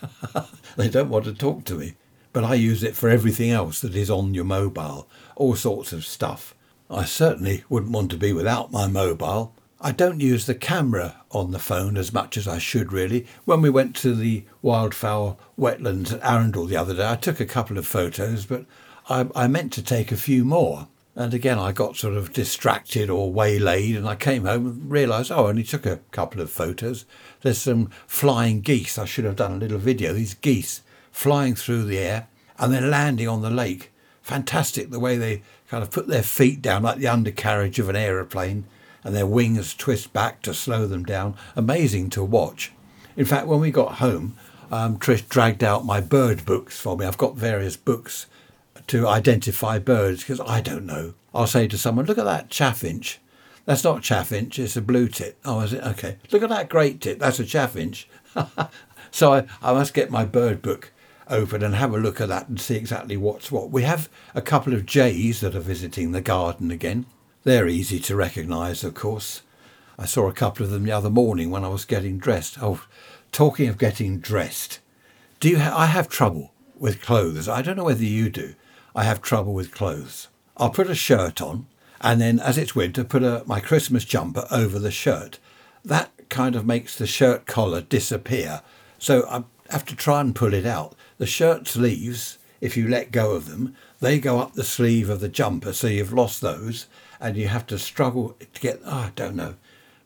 they 0.76 0.90
don't 0.90 1.10
want 1.10 1.26
to 1.26 1.34
talk 1.34 1.64
to 1.66 1.76
me. 1.76 1.94
But 2.34 2.44
I 2.44 2.56
use 2.56 2.84
it 2.84 2.96
for 2.96 3.10
everything 3.10 3.50
else 3.50 3.82
that 3.82 3.96
is 3.96 4.10
on 4.10 4.34
your 4.34 4.44
mobile, 4.44 5.08
all 5.36 5.56
sorts 5.56 5.94
of 5.94 6.06
stuff. 6.06 6.54
I 6.90 7.06
certainly 7.06 7.64
wouldn't 7.70 7.92
want 7.92 8.12
to 8.12 8.18
be 8.18 8.34
without 8.34 8.72
my 8.72 8.88
mobile. 8.88 9.54
I 9.80 9.92
don't 9.92 10.20
use 10.20 10.46
the 10.46 10.56
camera 10.56 11.22
on 11.32 11.52
the 11.52 11.60
phone 11.60 11.98
as 11.98 12.12
much 12.12 12.36
as 12.36 12.48
I 12.48 12.58
should 12.58 12.92
really. 12.92 13.28
When 13.46 13.62
we 13.62 13.70
went 13.70 13.96
to 13.98 14.16
the 14.16 14.46
wildfowl 14.64 15.38
wetlands 15.58 16.14
at 16.14 16.24
Arundel 16.24 16.66
the 16.66 16.78
other 16.78 16.96
day, 16.96 17.10
I 17.10 17.16
took 17.16 17.40
a 17.40 17.46
couple 17.46 17.78
of 17.78 17.86
photos, 17.86 18.46
but 18.46 18.66
I, 19.10 19.28
I 19.36 19.48
meant 19.48 19.74
to 19.74 19.84
take 19.84 20.12
a 20.12 20.18
few 20.18 20.44
more. 20.44 20.88
And 21.18 21.34
again, 21.34 21.58
I 21.58 21.72
got 21.72 21.98
sort 21.98 22.16
of 22.16 22.32
distracted 22.32 23.10
or 23.10 23.34
waylaid, 23.34 23.96
and 23.96 24.08
I 24.08 24.14
came 24.14 24.46
home 24.46 24.68
and 24.68 24.92
realised, 24.92 25.32
oh, 25.32 25.46
I 25.46 25.50
only 25.50 25.64
took 25.64 25.84
a 25.84 26.00
couple 26.12 26.42
of 26.42 26.52
photos. 26.52 27.06
There's 27.42 27.58
some 27.58 27.90
flying 28.06 28.62
geese. 28.62 29.00
I 29.00 29.06
should 29.06 29.26
have 29.26 29.36
done 29.36 29.54
a 29.54 29.58
little 29.58 29.80
video. 29.80 30.14
These 30.14 30.36
geese 30.36 30.82
flying 31.12 31.56
through 31.56 31.86
the 31.86 31.98
air 31.98 32.28
and 32.60 32.72
then 32.72 32.92
landing 32.92 33.28
on 33.28 33.42
the 33.42 33.50
lake. 33.50 33.92
Fantastic 34.22 34.92
the 34.92 35.00
way 35.00 35.18
they 35.18 35.42
kind 35.68 35.82
of 35.82 35.90
put 35.90 36.06
their 36.06 36.22
feet 36.22 36.62
down 36.62 36.84
like 36.84 37.00
the 37.00 37.08
undercarriage 37.08 37.80
of 37.80 37.90
an 37.90 37.96
aeroplane 37.96 38.66
and 39.04 39.16
their 39.16 39.26
wings 39.26 39.74
twist 39.74 40.14
back 40.14 40.44
to 40.44 40.54
slow 40.54 40.86
them 40.86 41.04
down. 41.04 41.36
Amazing 41.56 42.12
to 42.12 42.24
watch. 42.24 42.74
In 43.16 43.26
fact, 43.26 43.48
when 43.48 43.60
we 43.60 43.72
got 43.72 43.94
home, 43.94 44.38
um, 44.70 45.00
Trish 45.00 45.28
dragged 45.28 45.64
out 45.64 45.84
my 45.84 46.00
bird 46.00 46.46
books 46.46 46.80
for 46.80 46.96
me. 46.96 47.08
I've 47.08 47.18
got 47.18 47.36
various 47.36 47.76
books 47.76 48.28
to 48.88 49.08
identify 49.08 49.80
birds 49.80 50.22
because 50.22 50.40
I 50.40 50.62
don't 50.62 50.86
know. 50.86 51.14
I'll 51.34 51.48
say 51.48 51.68
to 51.68 51.78
someone, 51.78 52.06
look 52.06 52.18
at 52.18 52.26
that 52.26 52.50
chaffinch. 52.50 53.20
That's 53.66 53.84
not 53.84 54.02
chaffinch, 54.02 54.58
it's 54.60 54.78
a 54.78 54.82
blue 54.82 55.10
tit. 55.10 55.38
Oh, 55.44 55.60
is 55.60 55.74
it? 55.74 55.84
Okay. 55.84 56.18
Look 56.32 56.42
at 56.42 56.50
that 56.50 56.70
great 56.70 57.02
tit. 57.02 57.20
That's 57.20 57.40
a 57.40 57.44
chaffinch. 57.44 58.06
so 59.12 59.34
I, 59.34 59.46
I 59.62 59.74
must 59.74 59.94
get 59.94 60.10
my 60.10 60.24
bird 60.24 60.62
book 60.62 60.94
open 61.30 61.62
and 61.62 61.76
have 61.76 61.94
a 61.94 61.98
look 61.98 62.22
at 62.22 62.30
that 62.30 62.48
and 62.48 62.60
see 62.60 62.76
exactly 62.76 63.18
what's 63.18 63.52
what. 63.52 63.70
We 63.70 63.84
have 63.84 64.10
a 64.34 64.42
couple 64.42 64.74
of 64.74 64.86
jays 64.86 65.42
that 65.42 65.56
are 65.56 65.60
visiting 65.60 66.12
the 66.12 66.22
garden 66.22 66.72
again. 66.72 67.06
They're 67.44 67.68
easy 67.68 68.00
to 68.00 68.16
recognise, 68.16 68.84
of 68.84 68.94
course. 68.94 69.42
I 70.00 70.06
saw 70.06 70.30
a 70.30 70.34
couple 70.34 70.66
of 70.66 70.72
them 70.72 70.84
the 70.84 70.92
other 70.92 71.10
morning 71.10 71.50
when 71.50 71.66
I 71.66 71.70
was 71.70 71.86
getting 71.86 72.18
dressed. 72.20 72.58
Oh, 72.62 72.84
talking 73.32 73.68
of 73.68 73.78
getting 73.78 74.20
dressed, 74.20 74.80
do 75.40 75.50
you? 75.50 75.60
Ha- 75.60 75.76
I 75.76 75.88
have 75.88 76.08
trouble 76.08 76.54
with 76.78 77.02
clothes. 77.02 77.50
I 77.50 77.62
don't 77.62 77.76
know 77.76 77.84
whether 77.84 78.04
you 78.04 78.30
do. 78.30 78.54
I 78.98 79.04
have 79.04 79.22
trouble 79.22 79.54
with 79.54 79.76
clothes. 79.76 80.28
I'll 80.58 80.72
put 80.72 80.90
a 80.90 80.96
shirt 80.96 81.40
on, 81.40 81.68
and 82.02 82.20
then 82.20 82.40
as 82.40 82.58
it's 82.58 82.74
winter, 82.74 83.04
put 83.04 83.22
a, 83.22 83.44
my 83.46 83.60
Christmas 83.60 84.04
jumper 84.04 84.48
over 84.50 84.80
the 84.80 84.90
shirt. 84.90 85.38
That 85.86 86.10
kind 86.30 86.56
of 86.56 86.66
makes 86.66 86.98
the 86.98 87.06
shirt 87.06 87.46
collar 87.46 87.82
disappear. 87.82 88.64
So 88.98 89.28
I 89.30 89.44
have 89.70 89.86
to 89.86 89.96
try 89.96 90.20
and 90.20 90.34
pull 90.34 90.56
it 90.56 90.66
out. 90.66 90.96
The 91.20 91.28
shirt 91.28 91.68
sleeves, 91.68 92.40
if 92.60 92.76
you 92.76 92.88
let 92.88 93.12
go 93.12 93.34
of 93.34 93.48
them, 93.48 93.76
they 94.00 94.18
go 94.18 94.40
up 94.40 94.54
the 94.54 94.64
sleeve 94.64 95.12
of 95.12 95.20
the 95.20 95.30
jumper, 95.30 95.74
so 95.74 95.86
you've 95.86 96.12
lost 96.12 96.42
those, 96.42 96.88
and 97.20 97.38
you 97.38 97.50
have 97.50 97.68
to 97.68 97.78
struggle 97.78 98.36
to 98.52 98.62
get. 98.62 98.82
Oh, 98.84 98.92
I 98.92 99.12
don't 99.16 99.36
know. 99.36 99.58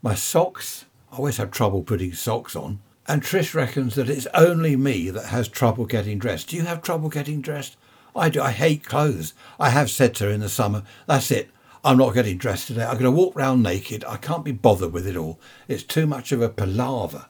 My 0.02 0.16
socks, 0.16 0.84
I 1.14 1.16
always 1.16 1.38
have 1.38 1.52
trouble 1.52 1.82
putting 1.82 2.12
socks 2.12 2.58
on. 2.58 2.82
And 3.08 3.22
Trish 3.22 3.56
reckons 3.56 3.96
that 3.96 4.10
it's 4.10 4.28
only 4.34 4.76
me 4.76 5.10
that 5.12 5.28
has 5.28 5.48
trouble 5.48 5.86
getting 5.86 6.20
dressed. 6.20 6.50
Do 6.50 6.58
you 6.58 6.64
have 6.64 6.82
trouble 6.82 7.08
getting 7.08 7.40
dressed? 7.40 7.78
I 8.16 8.30
do. 8.30 8.42
I 8.42 8.52
hate 8.52 8.86
clothes. 8.86 9.34
I 9.60 9.70
have 9.70 9.90
said 9.90 10.16
to 10.16 10.26
her 10.26 10.30
in 10.30 10.42
the 10.42 10.50
summer, 10.50 10.84
that's 11.08 11.32
it. 11.32 11.50
I'm 11.84 11.98
not 11.98 12.14
getting 12.14 12.38
dressed 12.38 12.68
today. 12.68 12.84
I'm 12.84 12.94
going 12.94 13.06
to 13.06 13.12
walk 13.12 13.36
round 13.36 13.64
naked. 13.64 14.04
I 14.06 14.18
can't 14.18 14.46
be 14.46 14.52
bothered 14.52 14.94
with 14.94 15.08
it 15.08 15.16
all. 15.16 15.40
It's 15.68 15.84
too 15.84 16.06
much 16.06 16.32
of 16.32 16.42
a 16.42 16.50
palaver. 16.50 17.26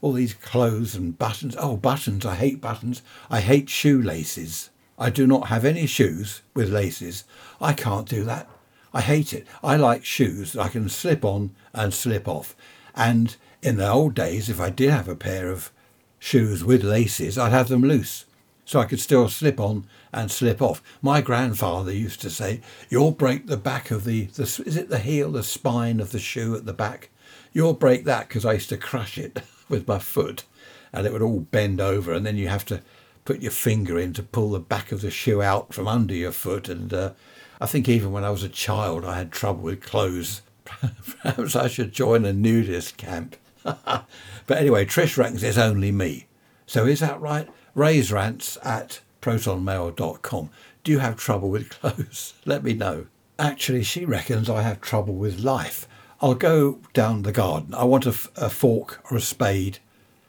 All 0.00 0.12
these 0.12 0.34
clothes 0.34 0.96
and 0.96 1.16
buttons. 1.16 1.54
Oh, 1.58 1.76
buttons. 1.76 2.26
I 2.26 2.34
hate 2.34 2.60
buttons. 2.60 3.02
I 3.30 3.40
hate 3.40 3.68
shoelaces. 3.68 4.70
I 4.98 5.10
do 5.10 5.26
not 5.26 5.48
have 5.48 5.64
any 5.64 5.86
shoes 5.86 6.42
with 6.54 6.70
laces. 6.70 7.24
I 7.60 7.72
can't 7.72 8.08
do 8.08 8.24
that. 8.24 8.48
I 8.92 9.00
hate 9.00 9.32
it. 9.32 9.46
I 9.62 9.76
like 9.76 10.04
shoes 10.04 10.52
that 10.52 10.62
I 10.62 10.68
can 10.68 10.88
slip 10.88 11.24
on 11.24 11.54
and 11.72 11.94
slip 11.94 12.26
off. 12.26 12.56
And 12.94 13.36
in 13.62 13.76
the 13.76 13.88
old 13.88 14.14
days, 14.14 14.48
if 14.48 14.60
I 14.60 14.70
did 14.70 14.90
have 14.90 15.08
a 15.08 15.14
pair 15.14 15.50
of 15.50 15.70
shoes 16.18 16.64
with 16.64 16.82
laces, 16.82 17.38
I'd 17.38 17.52
have 17.52 17.68
them 17.68 17.82
loose 17.82 18.24
so 18.72 18.80
I 18.80 18.86
could 18.86 19.00
still 19.00 19.28
slip 19.28 19.60
on 19.60 19.84
and 20.14 20.30
slip 20.30 20.62
off. 20.62 20.82
My 21.02 21.20
grandfather 21.20 21.92
used 21.92 22.22
to 22.22 22.30
say, 22.30 22.62
"You'll 22.88 23.10
break 23.10 23.46
the 23.46 23.58
back 23.58 23.90
of 23.90 24.04
the, 24.04 24.24
the 24.26 24.44
is 24.64 24.76
it 24.78 24.88
the 24.88 24.98
heel, 24.98 25.30
the 25.30 25.42
spine 25.42 26.00
of 26.00 26.10
the 26.10 26.18
shoe 26.18 26.56
at 26.56 26.64
the 26.64 26.72
back? 26.72 27.10
You'll 27.52 27.74
break 27.74 28.06
that 28.06 28.28
because 28.28 28.46
I 28.46 28.54
used 28.54 28.70
to 28.70 28.78
crush 28.78 29.18
it 29.18 29.42
with 29.68 29.86
my 29.86 29.98
foot, 29.98 30.44
and 30.90 31.06
it 31.06 31.12
would 31.12 31.20
all 31.20 31.40
bend 31.40 31.82
over, 31.82 32.14
and 32.14 32.24
then 32.24 32.38
you 32.38 32.48
have 32.48 32.64
to 32.66 32.80
put 33.26 33.42
your 33.42 33.52
finger 33.52 33.98
in 33.98 34.14
to 34.14 34.22
pull 34.22 34.52
the 34.52 34.58
back 34.58 34.90
of 34.90 35.02
the 35.02 35.10
shoe 35.10 35.42
out 35.42 35.74
from 35.74 35.86
under 35.86 36.14
your 36.14 36.32
foot. 36.32 36.70
And 36.70 36.94
uh, 36.94 37.12
I 37.60 37.66
think 37.66 37.90
even 37.90 38.10
when 38.10 38.24
I 38.24 38.30
was 38.30 38.42
a 38.42 38.48
child, 38.48 39.04
I 39.04 39.18
had 39.18 39.30
trouble 39.30 39.64
with 39.64 39.82
clothes. 39.82 40.40
Perhaps 40.64 41.54
I 41.54 41.68
should 41.68 41.92
join 41.92 42.24
a 42.24 42.32
nudist 42.32 42.96
camp. 42.96 43.36
but 43.62 44.06
anyway, 44.50 44.86
Trish 44.86 45.18
reckons 45.18 45.42
it's 45.42 45.58
only 45.58 45.92
me. 45.92 46.26
So 46.66 46.86
is 46.86 47.00
that 47.00 47.20
right? 47.20 47.48
Ray's 47.74 48.12
rants 48.12 48.58
at 48.62 49.00
protonmail.com. 49.22 50.50
Do 50.84 50.92
you 50.92 50.98
have 50.98 51.16
trouble 51.16 51.48
with 51.48 51.70
clothes? 51.70 52.34
Let 52.44 52.62
me 52.62 52.74
know. 52.74 53.06
Actually, 53.38 53.82
she 53.82 54.04
reckons 54.04 54.50
I 54.50 54.60
have 54.60 54.82
trouble 54.82 55.14
with 55.14 55.40
life. 55.40 55.88
I'll 56.20 56.34
go 56.34 56.80
down 56.92 57.22
the 57.22 57.32
garden. 57.32 57.72
I 57.74 57.84
want 57.84 58.04
a, 58.04 58.14
a 58.36 58.50
fork 58.50 59.00
or 59.10 59.16
a 59.16 59.22
spade. 59.22 59.78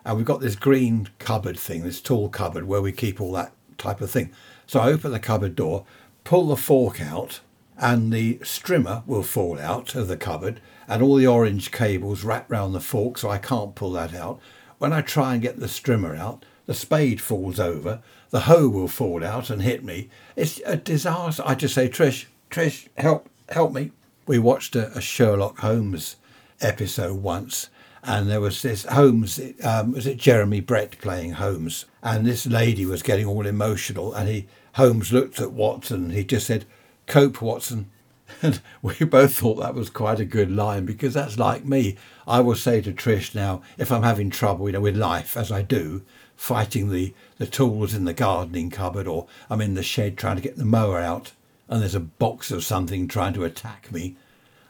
And 0.05 0.15
we've 0.15 0.25
got 0.25 0.39
this 0.39 0.55
green 0.55 1.09
cupboard 1.19 1.59
thing, 1.59 1.83
this 1.83 2.01
tall 2.01 2.29
cupboard 2.29 2.65
where 2.65 2.81
we 2.81 2.93
keep 2.93 3.19
all 3.19 3.33
that 3.33 3.51
type 3.77 3.99
of 3.99 4.09
thing. 4.09 4.31
So 4.65 4.79
I 4.79 4.87
open 4.87 5.11
the 5.11 5.19
cupboard 5.19 5.55
door, 5.55 5.85
pull 6.23 6.47
the 6.47 6.55
fork 6.57 7.01
out, 7.01 7.41
and 7.77 8.13
the 8.13 8.35
strimmer 8.35 9.05
will 9.05 9.23
fall 9.23 9.59
out 9.59 9.95
of 9.95 10.07
the 10.07 10.17
cupboard, 10.17 10.61
and 10.87 11.01
all 11.03 11.15
the 11.15 11.27
orange 11.27 11.71
cables 11.71 12.23
wrap 12.23 12.49
round 12.49 12.73
the 12.73 12.79
fork, 12.79 13.17
so 13.17 13.29
I 13.29 13.37
can't 13.37 13.75
pull 13.75 13.91
that 13.91 14.13
out. 14.13 14.39
When 14.77 14.93
I 14.93 15.01
try 15.01 15.33
and 15.33 15.41
get 15.41 15.59
the 15.59 15.67
strimmer 15.67 16.17
out, 16.17 16.45
the 16.65 16.73
spade 16.73 17.21
falls 17.21 17.59
over, 17.59 18.01
the 18.29 18.41
hoe 18.41 18.69
will 18.69 18.87
fall 18.87 19.23
out 19.23 19.49
and 19.49 19.61
hit 19.61 19.83
me. 19.83 20.09
It's 20.35 20.61
a 20.65 20.75
disaster. 20.75 21.43
I 21.45 21.55
just 21.55 21.75
say, 21.75 21.89
Trish, 21.89 22.25
Trish, 22.49 22.87
help, 22.97 23.29
help 23.49 23.73
me. 23.73 23.91
We 24.25 24.39
watched 24.39 24.75
a, 24.75 24.91
a 24.97 25.01
Sherlock 25.01 25.59
Holmes 25.59 26.15
episode 26.61 27.21
once, 27.21 27.69
and 28.03 28.29
there 28.29 28.41
was 28.41 28.61
this 28.61 28.85
Holmes, 28.85 29.39
um, 29.63 29.91
was 29.91 30.07
it 30.07 30.17
Jeremy 30.17 30.61
Brett 30.61 30.97
playing 30.99 31.33
Holmes? 31.33 31.85
And 32.01 32.25
this 32.25 32.45
lady 32.45 32.85
was 32.85 33.03
getting 33.03 33.25
all 33.25 33.45
emotional, 33.45 34.13
and 34.13 34.29
he 34.29 34.47
Holmes 34.75 35.13
looked 35.13 35.39
at 35.39 35.51
Watson, 35.51 36.05
and 36.05 36.13
he 36.13 36.23
just 36.23 36.47
said, 36.47 36.65
"Cope, 37.07 37.41
Watson." 37.41 37.89
And 38.41 38.61
we 38.81 38.95
both 39.05 39.35
thought 39.35 39.59
that 39.59 39.75
was 39.75 39.91
quite 39.91 40.19
a 40.19 40.25
good 40.25 40.49
line 40.49 40.85
because 40.85 41.13
that's 41.13 41.37
like 41.37 41.65
me. 41.65 41.97
I 42.25 42.39
will 42.39 42.55
say 42.55 42.81
to 42.81 42.91
Trish 42.91 43.35
now, 43.35 43.61
if 43.77 43.91
I'm 43.91 44.01
having 44.01 44.31
trouble, 44.31 44.67
you 44.67 44.73
know, 44.73 44.81
with 44.81 44.97
life, 44.97 45.37
as 45.37 45.51
I 45.51 45.61
do, 45.61 46.01
fighting 46.43 46.89
the, 46.89 47.13
the 47.37 47.47
tools 47.47 47.93
in 47.93 48.03
the 48.03 48.13
gardening 48.13 48.69
cupboard 48.69 49.07
or 49.07 49.25
I'm 49.49 49.61
in 49.61 49.75
the 49.75 49.81
shed 49.81 50.17
trying 50.17 50.35
to 50.35 50.41
get 50.41 50.57
the 50.57 50.65
mower 50.65 50.99
out. 50.99 51.31
and 51.69 51.81
there's 51.81 51.95
a 51.95 52.01
box 52.01 52.51
of 52.51 52.65
something 52.65 53.07
trying 53.07 53.31
to 53.35 53.45
attack 53.45 53.89
me, 53.93 54.17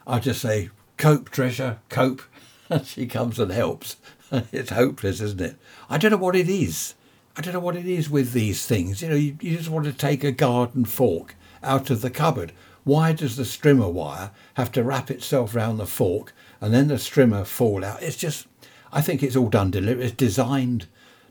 I 0.06 0.20
just 0.20 0.40
say, 0.40 0.70
Cope, 0.96 1.30
Tricia, 1.30 1.78
cope. 1.88 2.22
And 2.70 2.86
she 2.86 3.06
comes 3.06 3.40
and 3.40 3.50
helps. 3.50 3.96
it's 4.52 4.70
hopeless, 4.70 5.20
isn't 5.20 5.40
it? 5.40 5.56
I 5.90 5.98
don't 5.98 6.12
know 6.12 6.16
what 6.16 6.36
it 6.36 6.48
is. 6.48 6.94
I 7.36 7.42
don't 7.42 7.52
know 7.52 7.60
what 7.60 7.76
it 7.76 7.86
is 7.86 8.08
with 8.08 8.32
these 8.32 8.64
things. 8.64 9.02
You 9.02 9.08
know, 9.08 9.16
you, 9.16 9.36
you 9.40 9.56
just 9.56 9.68
want 9.68 9.84
to 9.84 9.92
take 9.92 10.24
a 10.24 10.32
garden 10.32 10.84
fork 10.84 11.34
out 11.62 11.90
of 11.90 12.00
the 12.00 12.08
cupboard. 12.08 12.52
Why 12.84 13.12
does 13.12 13.36
the 13.36 13.42
strimmer 13.42 13.92
wire 13.92 14.30
have 14.54 14.70
to 14.72 14.84
wrap 14.84 15.10
itself 15.10 15.54
round 15.54 15.78
the 15.80 15.86
fork 15.86 16.32
and 16.60 16.72
then 16.72 16.86
the 16.86 16.94
strimmer 16.94 17.44
fall 17.44 17.84
out? 17.84 18.02
It's 18.02 18.16
just, 18.16 18.46
I 18.92 19.02
think 19.02 19.22
it's 19.22 19.36
all 19.36 19.50
done 19.50 19.72
deliberately. 19.72 20.06
It's 20.06 20.14
designed 20.14 20.86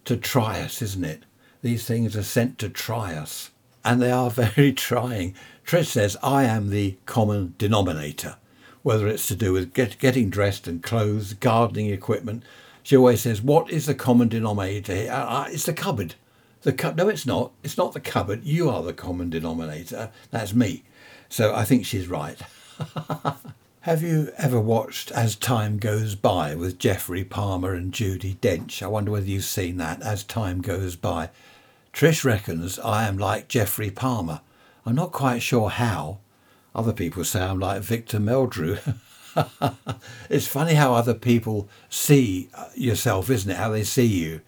to 0.06 0.18
try 0.18 0.62
us, 0.62 0.82
isn't 0.82 1.06
it? 1.06 1.24
These 1.62 1.86
things 1.86 2.16
are 2.16 2.24
sent 2.24 2.60
to 2.60 2.70
try 2.70 3.16
us. 3.16 3.52
And 3.86 4.02
they 4.02 4.12
are 4.12 4.30
very 4.32 4.74
trying. 4.74 5.36
Trish 5.66 5.88
says, 5.88 6.18
I 6.22 6.44
am 6.44 6.70
the 6.70 6.98
common 7.06 7.56
denominator 7.58 8.38
whether 8.84 9.08
it's 9.08 9.28
to 9.28 9.36
do 9.36 9.54
with 9.54 9.74
get, 9.74 9.98
getting 9.98 10.30
dressed 10.30 10.68
and 10.68 10.84
clothes, 10.84 11.34
gardening 11.34 11.89
equipment. 11.89 12.44
She 12.84 12.96
always 12.98 13.22
says, 13.22 13.42
"What 13.42 13.72
is 13.72 13.86
the 13.86 13.96
common 13.96 14.28
denominator?" 14.28 15.10
Uh, 15.10 15.16
uh, 15.16 15.48
it's 15.50 15.66
the 15.66 15.74
cupboard. 15.74 16.16
The 16.62 16.74
cu- 16.74 16.94
no, 16.94 17.10
it's 17.10 17.26
not. 17.26 17.54
It's 17.63 17.78
not 17.78 17.94
the 17.94 18.02
cupboard. 18.02 18.44
You 18.44 18.70
are 18.70 18.84
the 18.84 18.94
common 18.94 19.30
denominator. 19.30 20.12
That's 20.32 20.54
me. 20.54 20.84
So 21.30 21.56
I 21.56 21.63
think 21.63 21.86
she's 21.86 22.08
right. 22.08 22.38
Have 23.84 24.02
you 24.02 24.32
ever 24.38 24.62
watched 24.62 25.12
As 25.12 25.36
Time 25.36 25.78
Goes 25.78 26.15
By 26.15 26.56
with 26.56 26.80
Geoffrey 26.80 27.26
Palmer 27.26 27.74
and 27.74 27.91
Judi 27.91 28.38
Dench? 28.38 28.82
I 28.82 28.88
wonder 28.88 29.12
whether 29.12 29.26
you've 29.26 29.43
seen 29.43 29.76
that, 29.76 30.02
As 30.02 30.24
Time 30.24 30.62
Goes 30.62 30.96
By. 30.96 31.32
Trish 31.91 32.24
reckons 32.24 32.80
I 32.80 33.06
am 33.06 33.17
like 33.17 33.50
Geoffrey 33.50 33.91
Palmer. 33.91 34.39
I'm 34.86 34.96
not 34.96 35.12
quite 35.12 35.41
sure 35.41 35.69
how, 35.69 36.19
other 36.74 36.93
people 36.93 37.26
say 37.26 37.41
I'm 37.41 37.60
like 37.60 37.82
Victor 37.82 38.19
Meldrew. 38.19 38.80
it's 40.30 40.48
funny 40.48 40.76
how 40.76 40.93
other 40.93 41.13
people 41.13 41.67
see 41.89 42.50
uh, 42.54 42.69
yourself, 42.76 43.30
isn't 43.30 43.52
it? 43.52 43.58
How 43.58 43.72
they 43.72 43.84
see 43.84 44.06
you. 44.06 44.39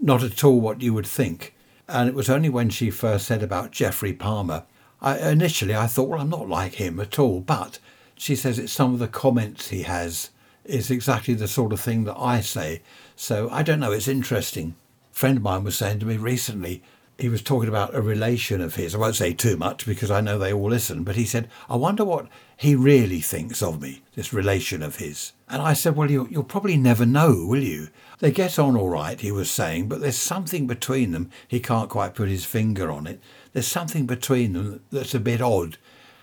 Not 0.00 0.24
at 0.24 0.42
all 0.42 0.60
what 0.60 0.82
you 0.82 0.94
would 0.94 1.06
think. 1.06 1.54
And 1.86 2.08
it 2.08 2.16
was 2.16 2.28
only 2.28 2.48
when 2.48 2.70
she 2.70 2.90
first 2.90 3.28
said 3.28 3.44
about 3.44 3.70
Geoffrey 3.70 4.14
Palmer, 4.14 4.64
I, 5.00 5.30
initially 5.30 5.76
I 5.76 5.86
thought, 5.86 6.08
well, 6.08 6.20
I'm 6.20 6.28
not 6.28 6.48
like 6.48 6.74
him 6.74 6.98
at 6.98 7.20
all. 7.20 7.40
But 7.40 7.78
she 8.20 8.36
says 8.36 8.58
it's 8.58 8.70
some 8.70 8.92
of 8.92 8.98
the 8.98 9.08
comments 9.08 9.68
he 9.68 9.84
has 9.84 10.28
is 10.66 10.90
exactly 10.90 11.32
the 11.32 11.48
sort 11.48 11.72
of 11.72 11.80
thing 11.80 12.04
that 12.04 12.18
I 12.18 12.42
say. 12.42 12.82
So 13.16 13.48
I 13.50 13.62
don't 13.62 13.80
know. 13.80 13.92
It's 13.92 14.08
interesting. 14.08 14.74
A 15.10 15.14
friend 15.16 15.38
of 15.38 15.42
mine 15.42 15.64
was 15.64 15.74
saying 15.74 16.00
to 16.00 16.06
me 16.06 16.18
recently, 16.18 16.82
he 17.18 17.30
was 17.30 17.40
talking 17.40 17.70
about 17.70 17.94
a 17.94 18.02
relation 18.02 18.60
of 18.60 18.74
his. 18.74 18.94
I 18.94 18.98
won't 18.98 19.16
say 19.16 19.32
too 19.32 19.56
much 19.56 19.86
because 19.86 20.10
I 20.10 20.20
know 20.20 20.38
they 20.38 20.52
all 20.52 20.68
listen, 20.68 21.02
but 21.02 21.16
he 21.16 21.24
said, 21.24 21.48
I 21.68 21.76
wonder 21.76 22.04
what 22.04 22.28
he 22.58 22.74
really 22.74 23.22
thinks 23.22 23.62
of 23.62 23.80
me, 23.80 24.02
this 24.14 24.34
relation 24.34 24.82
of 24.82 24.96
his. 24.96 25.32
And 25.48 25.62
I 25.62 25.72
said, 25.72 25.96
Well, 25.96 26.10
you'll, 26.10 26.28
you'll 26.28 26.44
probably 26.44 26.76
never 26.76 27.06
know, 27.06 27.46
will 27.46 27.62
you? 27.62 27.88
They 28.18 28.30
get 28.30 28.58
on 28.58 28.76
all 28.76 28.90
right, 28.90 29.18
he 29.18 29.32
was 29.32 29.50
saying, 29.50 29.88
but 29.88 30.02
there's 30.02 30.18
something 30.18 30.66
between 30.66 31.12
them. 31.12 31.30
He 31.48 31.58
can't 31.58 31.88
quite 31.88 32.14
put 32.14 32.28
his 32.28 32.44
finger 32.44 32.90
on 32.90 33.06
it. 33.06 33.18
There's 33.54 33.66
something 33.66 34.04
between 34.04 34.52
them 34.52 34.82
that's 34.90 35.14
a 35.14 35.20
bit 35.20 35.40
odd. 35.40 35.78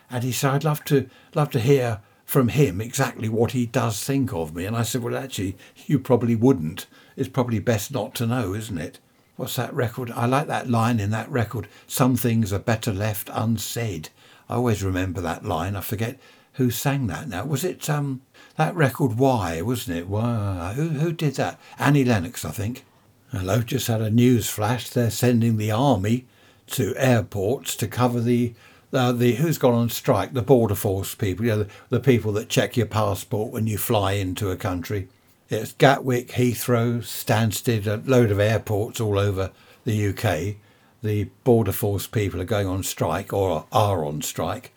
And 0.09 0.23
he 0.23 0.31
said, 0.31 0.51
I'd 0.53 0.63
love 0.63 0.83
to, 0.85 1.09
love 1.35 1.51
to 1.51 1.59
hear 1.59 1.99
from 2.25 2.49
him 2.49 2.81
exactly 2.81 3.29
what 3.29 3.51
he 3.51 3.65
does 3.65 4.03
think 4.03 4.33
of 4.33 4.55
me. 4.55 4.65
And 4.65 4.75
I 4.75 4.83
said, 4.83 5.01
Well, 5.01 5.17
actually, 5.17 5.57
you 5.85 5.99
probably 5.99 6.35
wouldn't. 6.35 6.87
It's 7.15 7.29
probably 7.29 7.59
best 7.59 7.91
not 7.91 8.15
to 8.15 8.27
know, 8.27 8.53
isn't 8.53 8.77
it? 8.77 8.99
what's 9.37 9.55
that 9.55 9.73
record? 9.73 10.11
I 10.11 10.25
like 10.25 10.47
that 10.47 10.69
line 10.69 10.99
in 10.99 11.11
that 11.11 11.29
record. 11.29 11.67
Some 11.85 12.17
things 12.17 12.51
are 12.51 12.59
better 12.59 12.91
left 12.91 13.29
unsaid. 13.31 14.09
I 14.49 14.55
always 14.55 14.83
remember 14.83 15.21
that 15.21 15.45
line. 15.45 15.75
I 15.75 15.81
forget 15.81 16.19
who 16.53 16.71
sang 16.71 17.07
that 17.07 17.29
now. 17.29 17.45
Was 17.45 17.63
it 17.63 17.89
um 17.89 18.21
that 18.57 18.75
record 18.75 19.17
Why, 19.17 19.61
wasn't 19.61 19.97
it? 19.97 20.07
Why? 20.07 20.73
Who 20.75 20.89
who 20.89 21.13
did 21.13 21.35
that? 21.35 21.59
Annie 21.79 22.03
Lennox, 22.03 22.43
I 22.43 22.51
think. 22.51 22.83
Hello, 23.31 23.61
just 23.61 23.87
had 23.87 24.01
a 24.01 24.09
news 24.09 24.49
flash. 24.49 24.89
They're 24.89 25.11
sending 25.11 25.57
the 25.57 25.71
army 25.71 26.25
to 26.67 26.95
airports 26.97 27.75
to 27.75 27.87
cover 27.87 28.19
the 28.19 28.53
uh, 28.93 29.11
the 29.11 29.35
who's 29.35 29.57
gone 29.57 29.73
on 29.73 29.89
strike? 29.89 30.33
The 30.33 30.41
border 30.41 30.75
force 30.75 31.15
people, 31.15 31.45
you 31.45 31.51
know, 31.51 31.63
the, 31.63 31.69
the 31.89 31.99
people 31.99 32.31
that 32.33 32.49
check 32.49 32.77
your 32.77 32.85
passport 32.85 33.51
when 33.51 33.67
you 33.67 33.77
fly 33.77 34.13
into 34.13 34.51
a 34.51 34.55
country. 34.55 35.07
It's 35.49 35.73
Gatwick, 35.73 36.29
Heathrow, 36.31 36.99
Stansted, 36.99 37.87
a 37.87 38.01
load 38.09 38.31
of 38.31 38.39
airports 38.39 38.99
all 38.99 39.17
over 39.17 39.51
the 39.85 40.07
UK. 40.07 40.57
The 41.01 41.25
Border 41.43 41.71
Force 41.71 42.07
people 42.07 42.41
are 42.41 42.45
going 42.45 42.67
on 42.67 42.83
strike 42.83 43.31
or 43.31 43.65
are 43.71 44.03
on 44.03 44.21
strike. 44.21 44.73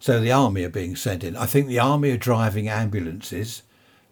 So 0.00 0.20
the 0.20 0.32
army 0.32 0.64
are 0.64 0.70
being 0.70 0.96
sent 0.96 1.22
in. 1.22 1.36
I 1.36 1.46
think 1.46 1.66
the 1.66 1.78
army 1.78 2.10
are 2.10 2.16
driving 2.16 2.68
ambulances 2.68 3.62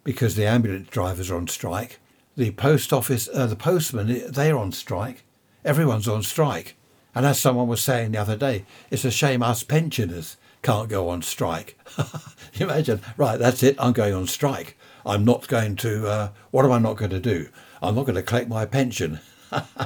because 0.03 0.35
the 0.35 0.45
ambulance 0.45 0.89
drivers 0.89 1.29
are 1.29 1.35
on 1.35 1.47
strike. 1.47 1.99
The 2.35 2.51
post 2.51 2.93
office, 2.93 3.27
uh, 3.33 3.47
the 3.47 3.55
postman, 3.55 4.31
they're 4.31 4.57
on 4.57 4.71
strike. 4.71 5.23
Everyone's 5.65 6.07
on 6.07 6.23
strike. 6.23 6.75
And 7.15 7.25
as 7.25 7.39
someone 7.39 7.67
was 7.67 7.81
saying 7.81 8.11
the 8.11 8.21
other 8.21 8.35
day, 8.35 8.65
it's 8.91 9.05
a 9.05 9.11
shame 9.11 9.41
us 9.41 9.63
pensioners 9.63 10.37
can't 10.61 10.89
go 10.89 11.09
on 11.09 11.21
strike. 11.21 11.79
Imagine, 12.59 13.01
right, 13.15 13.39
that's 13.39 13.63
it, 13.63 13.75
I'm 13.79 13.93
going 13.93 14.13
on 14.13 14.27
strike. 14.27 14.77
I'm 15.05 15.23
not 15.23 15.47
going 15.47 15.77
to, 15.77 16.07
uh, 16.07 16.29
what 16.51 16.65
am 16.65 16.71
I 16.71 16.79
not 16.79 16.97
going 16.97 17.11
to 17.11 17.19
do? 17.19 17.49
I'm 17.81 17.95
not 17.95 18.05
going 18.05 18.15
to 18.15 18.23
collect 18.23 18.49
my 18.49 18.65
pension. 18.65 19.19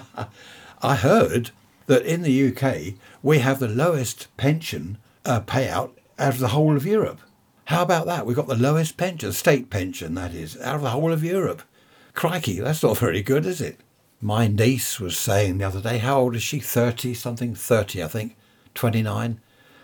I 0.81 0.95
heard 0.95 1.51
that 1.85 2.05
in 2.05 2.23
the 2.23 2.47
UK, 2.47 2.95
we 3.21 3.39
have 3.39 3.59
the 3.59 3.67
lowest 3.67 4.35
pension 4.37 4.97
uh, 5.25 5.41
payout 5.41 5.91
out 6.17 6.33
of 6.33 6.39
the 6.39 6.49
whole 6.49 6.75
of 6.75 6.85
Europe. 6.85 7.19
How 7.65 7.83
about 7.83 8.05
that? 8.07 8.25
We've 8.25 8.35
got 8.35 8.47
the 8.47 8.55
lowest 8.55 8.97
pension, 8.97 9.31
state 9.33 9.69
pension, 9.69 10.15
that 10.15 10.33
is, 10.33 10.59
out 10.61 10.77
of 10.77 10.81
the 10.81 10.89
whole 10.89 11.13
of 11.13 11.23
Europe. 11.23 11.61
Crikey, 12.13 12.59
that's 12.59 12.83
not 12.83 12.97
very 12.97 13.21
good, 13.21 13.45
is 13.45 13.61
it? 13.61 13.79
My 14.21 14.47
niece 14.47 14.99
was 14.99 15.17
saying 15.17 15.57
the 15.57 15.65
other 15.65 15.81
day, 15.81 15.97
how 15.97 16.19
old 16.19 16.35
is 16.35 16.43
she? 16.43 16.59
30 16.59 17.15
something? 17.15 17.55
30, 17.55 18.03
I 18.03 18.07
think. 18.07 18.35
29. 18.75 19.41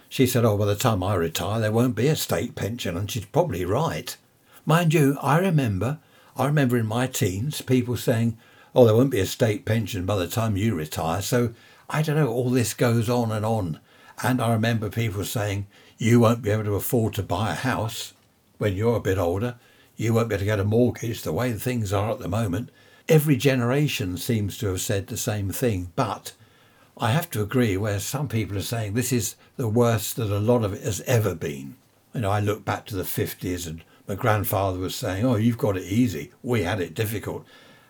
She 0.10 0.28
said, 0.28 0.46
Oh, 0.46 0.58
by 0.58 0.66
the 0.66 0.76
time 0.76 1.02
I 1.02 1.16
retire, 1.16 1.60
there 1.60 1.72
won't 1.72 1.96
be 1.96 2.08
a 2.08 2.16
state 2.16 2.54
pension. 2.54 2.96
And 2.96 3.10
she's 3.10 3.26
probably 3.26 3.66
right. 3.66 4.16
Mind 4.66 4.94
you, 4.94 5.18
I 5.22 5.40
remember, 5.40 5.98
I 6.36 6.46
remember 6.46 6.78
in 6.78 6.86
my 6.86 7.08
teens 7.08 7.62
people 7.62 7.98
saying, 7.98 8.38
oh, 8.76 8.86
there 8.86 8.96
won't 8.96 9.10
be 9.10 9.20
a 9.20 9.26
state 9.26 9.66
pension 9.66 10.06
by 10.06 10.18
the 10.18 10.28
time 10.28 10.56
you 10.56 10.76
retire. 10.76 11.22
So 11.24 11.54
I 11.90 12.04
don't 12.04 12.16
know, 12.16 12.28
all 12.28 12.52
this 12.52 12.76
goes 12.76 13.10
on 13.10 13.32
and 13.32 13.44
on. 13.44 13.80
And 14.22 14.40
I 14.40 14.54
remember 14.54 14.90
people 14.90 15.24
saying, 15.24 15.66
you 15.98 16.20
won't 16.20 16.44
be 16.44 16.52
able 16.52 16.66
to 16.66 16.76
afford 16.76 17.16
to 17.16 17.24
buy 17.24 17.52
a 17.52 17.56
house 17.56 18.14
when 18.60 18.76
you're 18.76 18.98
a 18.98 19.02
bit 19.02 19.18
older. 19.18 19.56
You 19.96 20.14
won't 20.14 20.30
be 20.30 20.36
able 20.36 20.42
to 20.42 20.46
get 20.46 20.60
a 20.60 20.64
mortgage 20.64 21.24
the 21.24 21.34
way 21.34 21.54
things 21.54 21.92
are 21.92 22.12
at 22.12 22.20
the 22.20 22.28
moment. 22.28 22.70
Every 23.10 23.38
generation 23.38 24.18
seems 24.18 24.58
to 24.58 24.68
have 24.68 24.82
said 24.82 25.08
the 25.08 25.18
same 25.18 25.50
thing. 25.50 25.92
But 25.96 26.34
I 26.98 27.12
have 27.12 27.30
to 27.32 27.42
agree 27.42 27.78
where 27.78 28.00
some 28.00 28.28
people 28.28 28.58
are 28.58 28.62
saying 28.62 28.94
this 28.94 29.14
is 29.14 29.36
the 29.56 29.68
worst 29.68 30.16
that 30.18 30.30
a 30.30 30.40
lot 30.40 30.64
of 30.64 30.74
it 30.74 30.84
has 30.84 31.02
ever 31.02 31.34
been. 31.34 31.76
You 32.14 32.22
know, 32.22 32.32
I 32.32 32.40
look 32.40 32.66
back 32.66 32.86
to 32.88 32.96
the 32.96 33.04
50s 33.04 33.68
and 33.68 33.84
my 34.08 34.16
grandfather 34.16 34.80
was 34.80 34.96
saying, 34.96 35.26
Oh, 35.26 35.36
you've 35.36 35.58
got 35.58 35.78
it 35.78 35.84
easy. 35.84 36.32
We 36.42 36.64
had 36.64 36.82
it 36.82 36.94
difficult. 36.94 37.46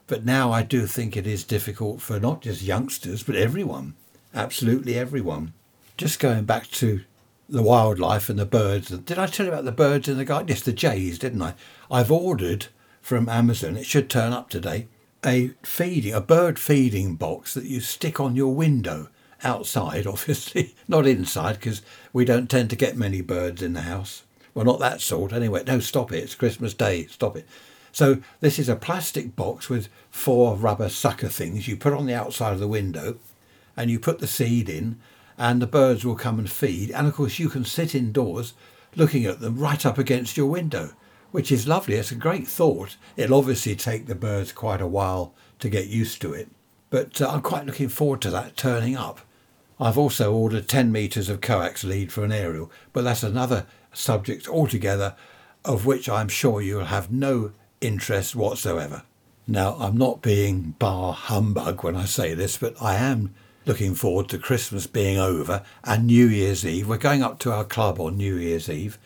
But 0.05 0.23
now 0.23 0.51
I 0.51 0.63
do 0.63 0.85
think 0.85 1.17
it 1.17 1.27
is 1.27 1.43
difficult 1.43 2.01
for 2.01 2.19
not 2.19 2.41
just 2.41 2.61
youngsters, 2.61 3.23
but 3.23 3.35
everyone. 3.35 3.95
Absolutely 4.33 4.97
everyone. 4.97 5.53
Just 5.97 6.19
going 6.19 6.45
back 6.45 6.67
to 6.67 7.01
the 7.49 7.63
wildlife 7.63 8.29
and 8.29 8.37
the 8.37 8.45
birds. 8.45 8.89
Did 8.89 9.17
I 9.17 9.27
tell 9.27 9.45
you 9.45 9.51
about 9.51 9.65
the 9.65 9.71
birds 9.71 10.07
in 10.07 10.17
the 10.17 10.25
garden? 10.25 10.49
Yes, 10.49 10.61
the 10.61 10.73
jays, 10.73 11.17
didn't 11.17 11.41
I? 11.41 11.55
I've 11.89 12.11
ordered 12.11 12.67
from 13.01 13.29
Amazon, 13.29 13.77
it 13.77 13.85
should 13.85 14.09
turn 14.09 14.33
up 14.33 14.49
today, 14.49 14.87
a 15.25 15.49
feeding, 15.63 16.13
a 16.13 16.21
bird 16.21 16.59
feeding 16.59 17.15
box 17.15 17.53
that 17.53 17.65
you 17.65 17.79
stick 17.79 18.19
on 18.19 18.35
your 18.35 18.53
window 18.53 19.09
outside, 19.43 20.07
obviously, 20.07 20.75
not 20.87 21.07
inside, 21.07 21.53
because 21.53 21.81
we 22.13 22.25
don't 22.25 22.49
tend 22.49 22.69
to 22.69 22.75
get 22.75 22.97
many 22.97 23.21
birds 23.21 23.61
in 23.61 23.73
the 23.73 23.81
house. 23.81 24.23
Well, 24.53 24.65
not 24.65 24.79
that 24.79 25.01
sort 25.01 25.33
anyway. 25.33 25.63
No, 25.67 25.79
stop 25.79 26.11
it. 26.11 26.23
It's 26.23 26.35
Christmas 26.35 26.73
Day. 26.73 27.05
Stop 27.07 27.37
it. 27.37 27.47
So 27.91 28.21
this 28.41 28.59
is 28.59 28.69
a 28.69 28.75
plastic 28.75 29.35
box 29.35 29.69
with 29.69 29.89
four 30.09 30.55
rubber 30.55 30.89
sucker 30.89 31.29
things. 31.29 31.67
You 31.67 31.77
put 31.77 31.93
on 31.93 32.05
the 32.05 32.15
outside 32.15 32.53
of 32.53 32.59
the 32.59 32.67
window 32.67 33.17
and 33.75 33.91
you 33.91 33.99
put 33.99 34.19
the 34.19 34.27
seed 34.27 34.69
in 34.69 34.99
and 35.37 35.61
the 35.61 35.67
birds 35.67 36.03
will 36.03 36.15
come 36.15 36.39
and 36.39 36.49
feed. 36.49 36.91
And 36.91 37.07
of 37.07 37.13
course 37.13 37.39
you 37.39 37.49
can 37.49 37.65
sit 37.65 37.93
indoors 37.93 38.53
looking 38.95 39.25
at 39.25 39.39
them 39.39 39.57
right 39.57 39.85
up 39.85 39.97
against 39.97 40.37
your 40.37 40.47
window, 40.47 40.93
which 41.37 41.51
is 41.51 41.67
lovely. 41.67 41.93
It's 41.93 42.11
a 42.11 42.15
great 42.15 42.47
thought. 42.47 42.97
It'll 43.15 43.37
obviously 43.37 43.75
take 43.75 44.07
the 44.07 44.15
birds 44.15 44.51
quite 44.51 44.81
a 44.81 44.87
while 44.87 45.35
to 45.59 45.69
get 45.69 45.85
used 45.85 46.19
to 46.23 46.33
it. 46.33 46.49
But 46.89 47.21
uh, 47.21 47.29
I'm 47.29 47.43
quite 47.43 47.67
looking 47.67 47.89
forward 47.89 48.21
to 48.21 48.31
that 48.31 48.57
turning 48.57 48.97
up. 48.97 49.19
I've 49.79 49.99
also 49.99 50.33
ordered 50.33 50.67
10 50.67 50.91
metres 50.91 51.29
of 51.29 51.39
coax 51.39 51.83
lead 51.83 52.11
for 52.11 52.25
an 52.25 52.31
aerial, 52.31 52.71
but 52.91 53.03
that's 53.03 53.21
another 53.21 53.67
subject 53.93 54.49
altogether 54.49 55.15
of 55.63 55.85
which 55.85 56.09
I'm 56.09 56.27
sure 56.27 56.59
you'll 56.59 56.85
have 56.85 57.11
no 57.11 57.51
interest 57.81 58.35
whatsoever. 58.35 59.03
Now, 59.45 59.75
I'm 59.79 59.95
not 59.95 60.23
being 60.23 60.73
bar 60.79 61.13
humbug 61.13 61.83
when 61.83 61.95
I 61.95 62.05
say 62.05 62.33
this, 62.33 62.57
but 62.57 62.73
I 62.81 62.95
am 62.95 63.35
looking 63.67 63.93
forward 63.93 64.27
to 64.29 64.39
Christmas 64.39 64.87
being 64.87 65.19
over 65.19 65.61
and 65.83 66.07
New 66.07 66.25
Year's 66.25 66.65
Eve. 66.65 66.89
We're 66.89 66.97
going 66.97 67.21
up 67.21 67.37
to 67.41 67.51
our 67.51 67.63
club 67.63 67.99
on 67.99 68.17
New 68.17 68.37
Year's 68.37 68.71
Eve. 68.71 68.97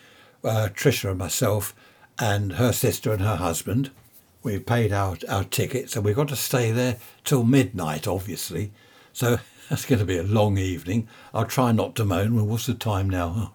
Uh, 0.46 0.70
Trisha 0.74 1.10
and 1.10 1.20
myself 1.20 1.76
and 2.20 2.54
her 2.54 2.72
sister 2.72 3.12
and 3.12 3.22
her 3.22 3.38
husband. 3.38 3.92
We've 4.44 4.66
paid 4.66 4.92
our, 4.92 5.18
our 5.30 5.44
tickets 5.44 5.96
and 5.96 6.04
we've 6.04 6.16
got 6.16 6.30
to 6.30 6.36
stay 6.36 6.72
there 6.72 6.98
till 7.24 7.44
midnight, 7.44 8.08
obviously. 8.08 8.72
So 9.14 9.40
that's 9.70 9.86
going 9.86 10.00
to 10.00 10.06
be 10.06 10.18
a 10.18 10.24
long 10.24 10.58
evening. 10.58 11.08
I'll 11.34 11.46
try 11.46 11.72
not 11.72 11.96
to 11.96 12.06
moan. 12.06 12.36
Well, 12.36 12.46
what's 12.46 12.66
the 12.66 12.74
time 12.74 13.10
now? 13.10 13.34
Oh, 13.36 13.52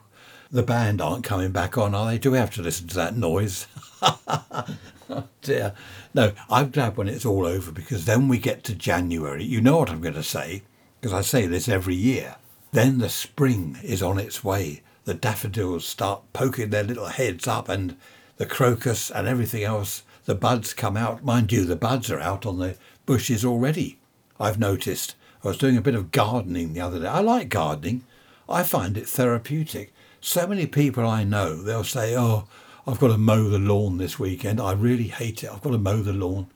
the 0.51 0.63
band 0.63 1.01
aren't 1.01 1.25
coming 1.25 1.51
back 1.51 1.77
on, 1.77 1.95
are 1.95 2.07
they? 2.07 2.19
Do 2.19 2.31
we 2.31 2.39
have 2.39 2.55
to 2.55 2.63
listen 2.63 2.87
to 2.89 2.97
that 2.97 3.17
noise? 3.17 3.67
oh 4.03 5.25
dear. 5.43 5.75
No, 6.15 6.33
I'm 6.49 6.71
glad 6.71 6.97
when 6.97 7.09
it's 7.09 7.27
all 7.27 7.47
over 7.47 7.73
because 7.73 8.05
then 8.05 8.29
we 8.29 8.39
get 8.39 8.63
to 8.65 8.75
January. 8.75 9.45
You 9.45 9.61
know 9.61 9.79
what 9.79 9.91
I'm 9.91 10.01
going 10.01 10.15
to 10.15 10.23
say 10.23 10.63
because 11.01 11.13
I 11.13 11.21
say 11.21 11.47
this 11.47 11.69
every 11.69 11.95
year. 11.95 12.37
Then 12.73 12.99
the 12.99 13.09
spring 13.09 13.79
is 13.83 14.03
on 14.03 14.19
its 14.19 14.45
way. 14.45 14.83
The 15.05 15.15
daffodils 15.15 15.87
start 15.87 16.23
poking 16.33 16.71
their 16.71 16.85
little 16.85 17.07
heads 17.07 17.47
up 17.47 17.69
and 17.69 17.97
the 18.37 18.47
crocus 18.47 19.11
and 19.11 19.27
everything 19.27 19.63
else, 19.63 20.03
the 20.25 20.35
buds 20.35 20.75
come 20.75 20.97
out. 20.97 21.25
Mind 21.25 21.53
you, 21.53 21.65
the 21.65 21.77
buds 21.77 22.11
are 22.11 22.21
out 22.21 22.45
on 22.47 22.59
the 22.59 22.77
bushes 23.07 23.45
already. 23.45 23.99
I've 24.39 24.59
noticed. 24.59 25.15
I 25.45 25.49
was 25.49 25.59
doing 25.59 25.77
a 25.77 25.83
bit 25.83 25.95
of 25.95 26.11
gardening 26.11 26.73
the 26.73 26.81
other 26.81 27.01
day. 27.01 27.07
I 27.07 27.21
like 27.21 27.49
gardening. 27.49 28.05
I 28.49 28.63
find 28.63 28.97
it 28.97 29.09
therapeutic. 29.09 29.93
So 30.21 30.47
many 30.47 30.67
people 30.67 31.07
I 31.07 31.25
know, 31.25 31.63
they'll 31.63 31.85
say, 31.85 32.17
Oh, 32.17 32.47
I've 32.87 32.99
got 32.99 33.09
to 33.09 33.19
mow 33.19 33.49
the 33.49 33.59
lawn 33.59 33.99
this 33.99 34.19
weekend. 34.19 34.61
I 34.61 34.73
really 34.73 35.09
hate 35.09 35.43
it. 35.43 35.51
I've 35.51 35.63
got 35.63 35.71
to 35.71 35.79
mow 35.79 36.03
the 36.03 36.13
lawn. 36.13 36.49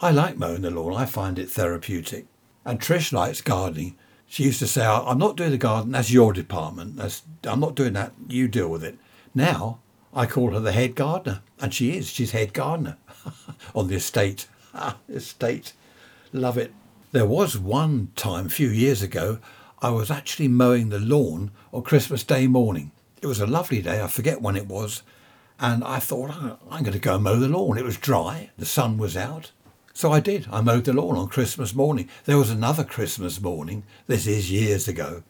I 0.00 0.10
like 0.10 0.36
mowing 0.36 0.62
the 0.62 0.70
lawn. 0.70 0.94
I 0.94 1.06
find 1.06 1.38
it 1.38 1.50
therapeutic. 1.50 2.26
And 2.64 2.80
Trish 2.80 3.12
likes 3.12 3.40
gardening. 3.40 3.96
She 4.26 4.44
used 4.44 4.60
to 4.60 4.66
say, 4.66 4.84
I'm 4.84 5.18
not 5.18 5.36
doing 5.36 5.50
the 5.50 5.58
garden. 5.58 5.92
That's 5.92 6.10
your 6.10 6.32
department. 6.32 6.96
That's, 6.96 7.22
I'm 7.44 7.60
not 7.60 7.74
doing 7.74 7.92
that. 7.92 8.12
You 8.28 8.48
deal 8.48 8.68
with 8.68 8.82
it. 8.82 8.98
Now 9.34 9.80
I 10.12 10.26
call 10.26 10.50
her 10.50 10.60
the 10.60 10.72
head 10.72 10.94
gardener. 10.94 11.40
And 11.60 11.72
she 11.72 11.96
is. 11.96 12.08
She's 12.10 12.32
head 12.32 12.52
gardener 12.52 12.96
on 13.74 13.88
the 13.88 13.96
estate. 13.96 14.46
Estate. 15.08 15.72
Love 16.32 16.58
it. 16.58 16.72
There 17.12 17.26
was 17.26 17.58
one 17.58 18.08
time 18.16 18.46
a 18.46 18.50
few 18.50 18.68
years 18.68 19.02
ago 19.02 19.38
I 19.82 19.90
was 19.90 20.10
actually 20.10 20.48
mowing 20.48 20.90
the 20.90 21.00
lawn 21.00 21.50
on 21.72 21.82
Christmas 21.82 22.22
Day 22.22 22.46
morning. 22.46 22.92
It 23.20 23.26
was 23.26 23.40
a 23.40 23.46
lovely 23.46 23.82
day. 23.82 24.00
I 24.00 24.06
forget 24.06 24.40
when 24.40 24.56
it 24.56 24.66
was. 24.66 25.02
And 25.58 25.82
I 25.84 25.98
thought, 25.98 26.30
I'm 26.70 26.82
going 26.82 26.92
to 26.92 26.98
go 26.98 27.18
mow 27.18 27.36
the 27.36 27.48
lawn. 27.48 27.76
It 27.76 27.84
was 27.84 27.96
dry. 27.96 28.50
The 28.56 28.64
sun 28.64 28.96
was 28.96 29.16
out. 29.16 29.50
So 29.92 30.12
I 30.12 30.20
did. 30.20 30.46
I 30.50 30.60
mowed 30.60 30.84
the 30.84 30.92
lawn 30.92 31.16
on 31.16 31.28
Christmas 31.28 31.74
morning. 31.74 32.08
There 32.24 32.38
was 32.38 32.50
another 32.50 32.84
Christmas 32.84 33.40
morning. 33.40 33.82
This 34.06 34.26
is 34.26 34.50
years 34.50 34.88
ago. 34.88 35.22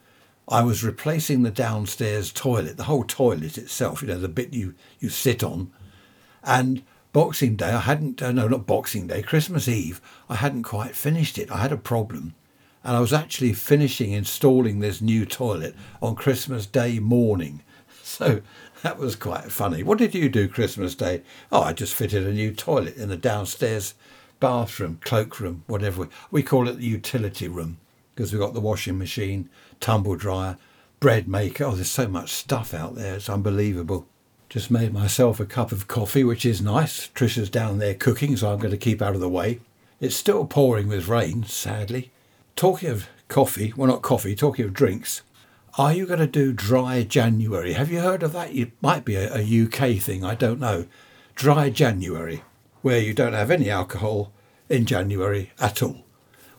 I 0.47 0.63
was 0.63 0.83
replacing 0.83 1.43
the 1.43 1.51
downstairs 1.51 2.31
toilet, 2.31 2.77
the 2.77 2.83
whole 2.83 3.05
toilet 3.05 3.57
itself, 3.57 4.01
you 4.01 4.09
know, 4.09 4.19
the 4.19 4.27
bit 4.27 4.53
you, 4.53 4.75
you 4.99 5.09
sit 5.09 5.43
on. 5.43 5.71
And 6.43 6.83
Boxing 7.13 7.55
Day, 7.55 7.69
I 7.69 7.79
hadn't, 7.79 8.21
uh, 8.21 8.31
no, 8.31 8.47
not 8.47 8.65
Boxing 8.65 9.07
Day, 9.07 9.21
Christmas 9.21 9.67
Eve, 9.67 10.01
I 10.27 10.35
hadn't 10.35 10.63
quite 10.63 10.95
finished 10.95 11.37
it. 11.37 11.51
I 11.51 11.57
had 11.57 11.71
a 11.71 11.77
problem. 11.77 12.33
And 12.83 12.97
I 12.97 12.99
was 12.99 13.13
actually 13.13 13.53
finishing 13.53 14.11
installing 14.11 14.79
this 14.79 15.01
new 15.01 15.25
toilet 15.25 15.75
on 16.01 16.15
Christmas 16.15 16.65
Day 16.65 16.99
morning. 16.99 17.61
So 18.05 18.41
that 18.83 18.99
was 18.99 19.15
quite 19.15 19.51
funny. 19.51 19.81
What 19.81 19.97
did 19.97 20.13
you 20.13 20.29
do 20.29 20.47
Christmas 20.47 20.93
Day? 20.93 21.23
Oh, 21.51 21.63
I 21.63 21.73
just 21.73 21.95
fitted 21.95 22.27
a 22.27 22.33
new 22.33 22.53
toilet 22.53 22.95
in 22.95 23.09
the 23.09 23.17
downstairs 23.17 23.95
bathroom, 24.39 24.99
cloakroom, 25.01 25.63
whatever. 25.67 26.01
We, 26.01 26.07
we 26.29 26.43
call 26.43 26.67
it 26.67 26.77
the 26.77 26.85
utility 26.85 27.47
room 27.47 27.77
because 28.13 28.31
we've 28.31 28.41
got 28.41 28.53
the 28.53 28.59
washing 28.59 28.97
machine, 28.99 29.49
tumble 29.79 30.15
dryer, 30.15 30.57
bread 30.99 31.27
maker. 31.27 31.65
Oh, 31.65 31.71
there's 31.71 31.91
so 31.91 32.07
much 32.07 32.31
stuff 32.31 32.73
out 32.73 32.95
there. 32.95 33.15
It's 33.15 33.29
unbelievable. 33.29 34.07
Just 34.49 34.69
made 34.69 34.93
myself 34.93 35.39
a 35.39 35.45
cup 35.45 35.71
of 35.71 35.87
coffee, 35.87 36.23
which 36.23 36.45
is 36.45 36.61
nice. 36.61 37.07
Trisha's 37.09 37.49
down 37.49 37.79
there 37.79 37.95
cooking, 37.95 38.37
so 38.37 38.51
I'm 38.51 38.59
going 38.59 38.71
to 38.71 38.77
keep 38.77 39.01
out 39.01 39.15
of 39.15 39.21
the 39.21 39.29
way. 39.29 39.59
It's 39.99 40.15
still 40.15 40.45
pouring 40.45 40.87
with 40.87 41.07
rain, 41.07 41.43
sadly. 41.43 42.11
Talking 42.55 42.89
of 42.89 43.09
coffee, 43.27 43.73
well, 43.75 43.87
not 43.87 44.01
coffee, 44.01 44.35
talking 44.35 44.65
of 44.65 44.73
drinks, 44.73 45.21
are 45.77 45.93
you 45.93 46.05
going 46.05 46.19
to 46.19 46.27
do 46.27 46.53
dry 46.53 47.01
January? 47.03 47.73
Have 47.73 47.91
you 47.91 48.01
heard 48.01 48.21
of 48.21 48.33
that? 48.33 48.53
It 48.53 48.71
might 48.81 49.05
be 49.05 49.15
a, 49.15 49.35
a 49.35 49.63
UK 49.63 49.99
thing, 49.99 50.23
I 50.23 50.35
don't 50.35 50.59
know. 50.59 50.85
Dry 51.35 51.71
January 51.71 52.43
where 52.83 52.99
you 52.99 53.13
don't 53.13 53.33
have 53.33 53.49
any 53.49 53.69
alcohol 53.69 54.31
in 54.69 54.85
January 54.85 55.51
at 55.59 55.81
all. 55.81 56.02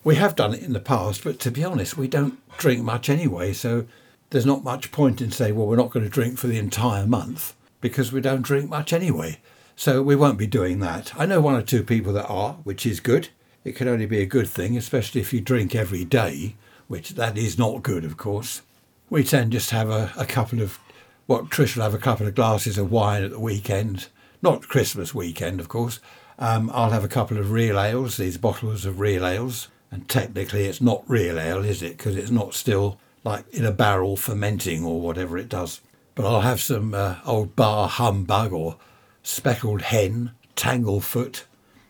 We 0.04 0.16
have 0.16 0.36
done 0.36 0.52
it 0.52 0.62
in 0.62 0.74
the 0.74 0.80
past, 0.80 1.24
but 1.24 1.40
to 1.40 1.50
be 1.50 1.64
honest, 1.64 1.96
we 1.96 2.08
don't 2.08 2.38
drink 2.58 2.84
much 2.84 3.08
anyway, 3.08 3.54
so 3.54 3.86
there's 4.30 4.44
not 4.44 4.62
much 4.62 4.92
point 4.92 5.22
in 5.22 5.30
saying, 5.30 5.56
well, 5.56 5.66
we're 5.66 5.76
not 5.76 5.90
going 5.90 6.04
to 6.04 6.10
drink 6.10 6.36
for 6.36 6.46
the 6.46 6.58
entire 6.58 7.06
month 7.06 7.54
because 7.80 8.12
we 8.12 8.20
don't 8.20 8.42
drink 8.42 8.68
much 8.68 8.92
anyway. 8.92 9.38
So 9.76 10.02
we 10.02 10.14
won't 10.14 10.38
be 10.38 10.46
doing 10.46 10.80
that. 10.80 11.18
I 11.18 11.24
know 11.24 11.40
one 11.40 11.54
or 11.56 11.62
two 11.62 11.82
people 11.82 12.12
that 12.12 12.28
are, 12.28 12.54
which 12.64 12.84
is 12.84 13.00
good. 13.00 13.30
It 13.64 13.76
can 13.76 13.88
only 13.88 14.06
be 14.06 14.20
a 14.20 14.26
good 14.26 14.46
thing, 14.48 14.76
especially 14.76 15.22
if 15.22 15.32
you 15.32 15.40
drink 15.40 15.74
every 15.74 16.04
day, 16.04 16.54
which 16.86 17.10
that 17.10 17.38
is 17.38 17.58
not 17.58 17.82
good, 17.82 18.04
of 18.04 18.18
course. 18.18 18.60
We 19.08 19.24
tend 19.24 19.52
just 19.52 19.70
to 19.70 19.76
have 19.76 19.88
a, 19.88 20.12
a 20.18 20.26
couple 20.26 20.60
of, 20.60 20.78
what 21.26 21.46
Trish 21.46 21.76
will 21.76 21.82
have 21.82 21.94
a 21.94 21.98
couple 21.98 22.26
of 22.26 22.34
glasses 22.34 22.76
of 22.76 22.92
wine 22.92 23.24
at 23.24 23.30
the 23.30 23.40
weekend 23.40 24.08
not 24.44 24.68
Christmas 24.68 25.14
weekend, 25.14 25.58
of 25.58 25.68
course. 25.68 25.98
Um, 26.38 26.70
I'll 26.74 26.90
have 26.90 27.02
a 27.02 27.08
couple 27.08 27.38
of 27.38 27.50
real 27.50 27.80
ales, 27.80 28.18
these 28.18 28.36
bottles 28.36 28.84
of 28.84 29.00
real 29.00 29.26
ales. 29.26 29.68
And 29.94 30.08
technically, 30.08 30.64
it's 30.64 30.80
not 30.80 31.04
real 31.06 31.38
ale, 31.38 31.64
is 31.64 31.80
it? 31.80 31.96
Because 31.96 32.16
it's 32.16 32.32
not 32.32 32.52
still 32.52 32.98
like 33.22 33.48
in 33.54 33.64
a 33.64 33.70
barrel 33.70 34.16
fermenting 34.16 34.84
or 34.84 35.00
whatever 35.00 35.38
it 35.38 35.48
does. 35.48 35.80
But 36.16 36.26
I'll 36.26 36.40
have 36.40 36.60
some 36.60 36.94
uh, 36.94 37.18
old 37.24 37.54
bar 37.54 37.88
humbug 37.88 38.52
or 38.52 38.76
speckled 39.22 39.82
hen, 39.82 40.32
tanglefoot, 40.56 41.44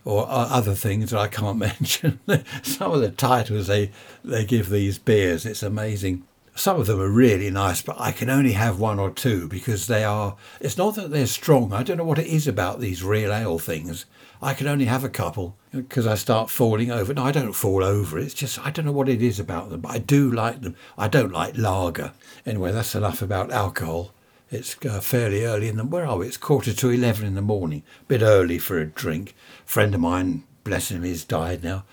or 0.05 0.27
other 0.29 0.75
things 0.75 1.13
that 1.13 1.19
I 1.19 1.29
can't 1.29 1.57
mention. 1.81 2.21
some 2.63 2.93
of 2.93 3.01
the 3.01 3.11
titles 3.11 3.69
they, 3.69 3.91
they 4.23 4.45
give 4.45 4.69
these 4.69 4.99
beers, 4.99 5.47
it's 5.47 5.63
amazing. 5.63 6.25
Some 6.55 6.79
of 6.79 6.87
them 6.87 7.01
are 7.01 7.09
really 7.09 7.51
nice, 7.51 7.81
but 7.81 7.99
I 7.99 8.13
can 8.13 8.29
only 8.29 8.53
have 8.53 8.79
one 8.79 8.99
or 8.99 9.11
two 9.11 9.49
because 9.49 9.87
they 9.87 10.05
are. 10.05 10.37
It's 10.61 10.77
not 10.77 10.95
that 10.97 11.11
they're 11.11 11.27
strong. 11.27 11.73
I 11.73 11.83
don't 11.83 11.97
know 11.97 12.05
what 12.05 12.19
it 12.19 12.29
is 12.29 12.47
about 12.47 12.81
these 12.81 13.03
real 13.03 13.33
ale 13.33 13.59
things. 13.59 14.05
I 14.45 14.53
can 14.53 14.67
only 14.67 14.85
have 14.85 15.05
a 15.05 15.09
couple 15.09 15.57
because 15.73 16.07
I 16.07 16.17
start 16.17 16.51
falling 16.51 16.91
over. 16.91 17.15
No, 17.15 17.25
I 17.25 17.33
don't 17.33 17.55
fall 17.55 17.83
over. 17.83 18.19
It's 18.19 18.35
just 18.35 18.59
I 18.59 18.71
don't 18.71 18.85
know 18.85 18.93
what 18.93 19.09
it 19.09 19.23
is 19.23 19.41
about 19.41 19.71
them, 19.71 19.81
but 19.81 19.93
I 19.93 19.99
do 19.99 20.31
like 20.31 20.61
them. 20.61 20.77
I 20.99 21.09
don't 21.09 21.33
like 21.33 21.57
lager. 21.57 22.13
Anyway, 22.45 22.71
that's 22.71 22.95
enough 22.95 23.23
about 23.23 23.51
alcohol. 23.51 24.13
It's 24.51 24.77
uh, 24.85 25.01
fairly 25.01 25.47
early 25.47 25.69
in 25.69 25.79
the. 25.79 25.85
Where 25.85 26.05
are 26.07 26.19
we? 26.19 26.27
It's 26.27 26.37
quarter 26.37 26.75
to 26.75 26.91
eleven 26.91 27.27
in 27.27 27.35
the 27.35 27.41
morning. 27.41 27.85
Bit 28.07 28.21
early 28.21 28.59
for 28.59 28.79
a 28.79 28.85
drink. 28.85 29.35
friend 29.65 29.95
of 29.95 30.03
mine, 30.03 30.45
bless 30.63 30.91
him, 30.91 31.05
he's 31.05 31.25
died 31.25 31.65
now. 31.65 31.85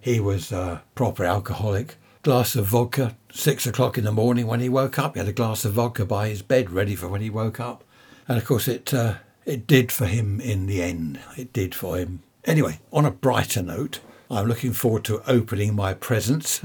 He 0.00 0.20
was 0.20 0.52
a 0.52 0.84
proper 0.94 1.24
alcoholic 1.24 1.96
glass 2.22 2.54
of 2.54 2.66
vodka, 2.66 3.16
six 3.32 3.66
o'clock 3.66 3.98
in 3.98 4.04
the 4.04 4.12
morning 4.12 4.46
when 4.46 4.60
he 4.60 4.68
woke 4.68 4.96
up. 4.96 5.14
He 5.14 5.18
had 5.18 5.28
a 5.28 5.32
glass 5.32 5.64
of 5.64 5.72
vodka 5.72 6.04
by 6.04 6.28
his 6.28 6.42
bed 6.42 6.70
ready 6.70 6.94
for 6.94 7.08
when 7.08 7.20
he 7.20 7.30
woke 7.30 7.58
up. 7.58 7.82
And 8.28 8.38
of 8.38 8.44
course, 8.44 8.68
it, 8.68 8.94
uh, 8.94 9.14
it 9.46 9.66
did 9.66 9.92
for 9.92 10.06
him 10.06 10.40
in 10.40 10.66
the 10.66 10.82
end. 10.82 11.20
It 11.36 11.52
did 11.52 11.74
for 11.74 11.96
him. 11.96 12.22
Anyway, 12.44 12.80
on 12.92 13.06
a 13.06 13.10
brighter 13.10 13.62
note, 13.62 14.00
I'm 14.28 14.46
looking 14.46 14.72
forward 14.72 15.04
to 15.04 15.22
opening 15.30 15.74
my 15.74 15.94
presents. 15.94 16.60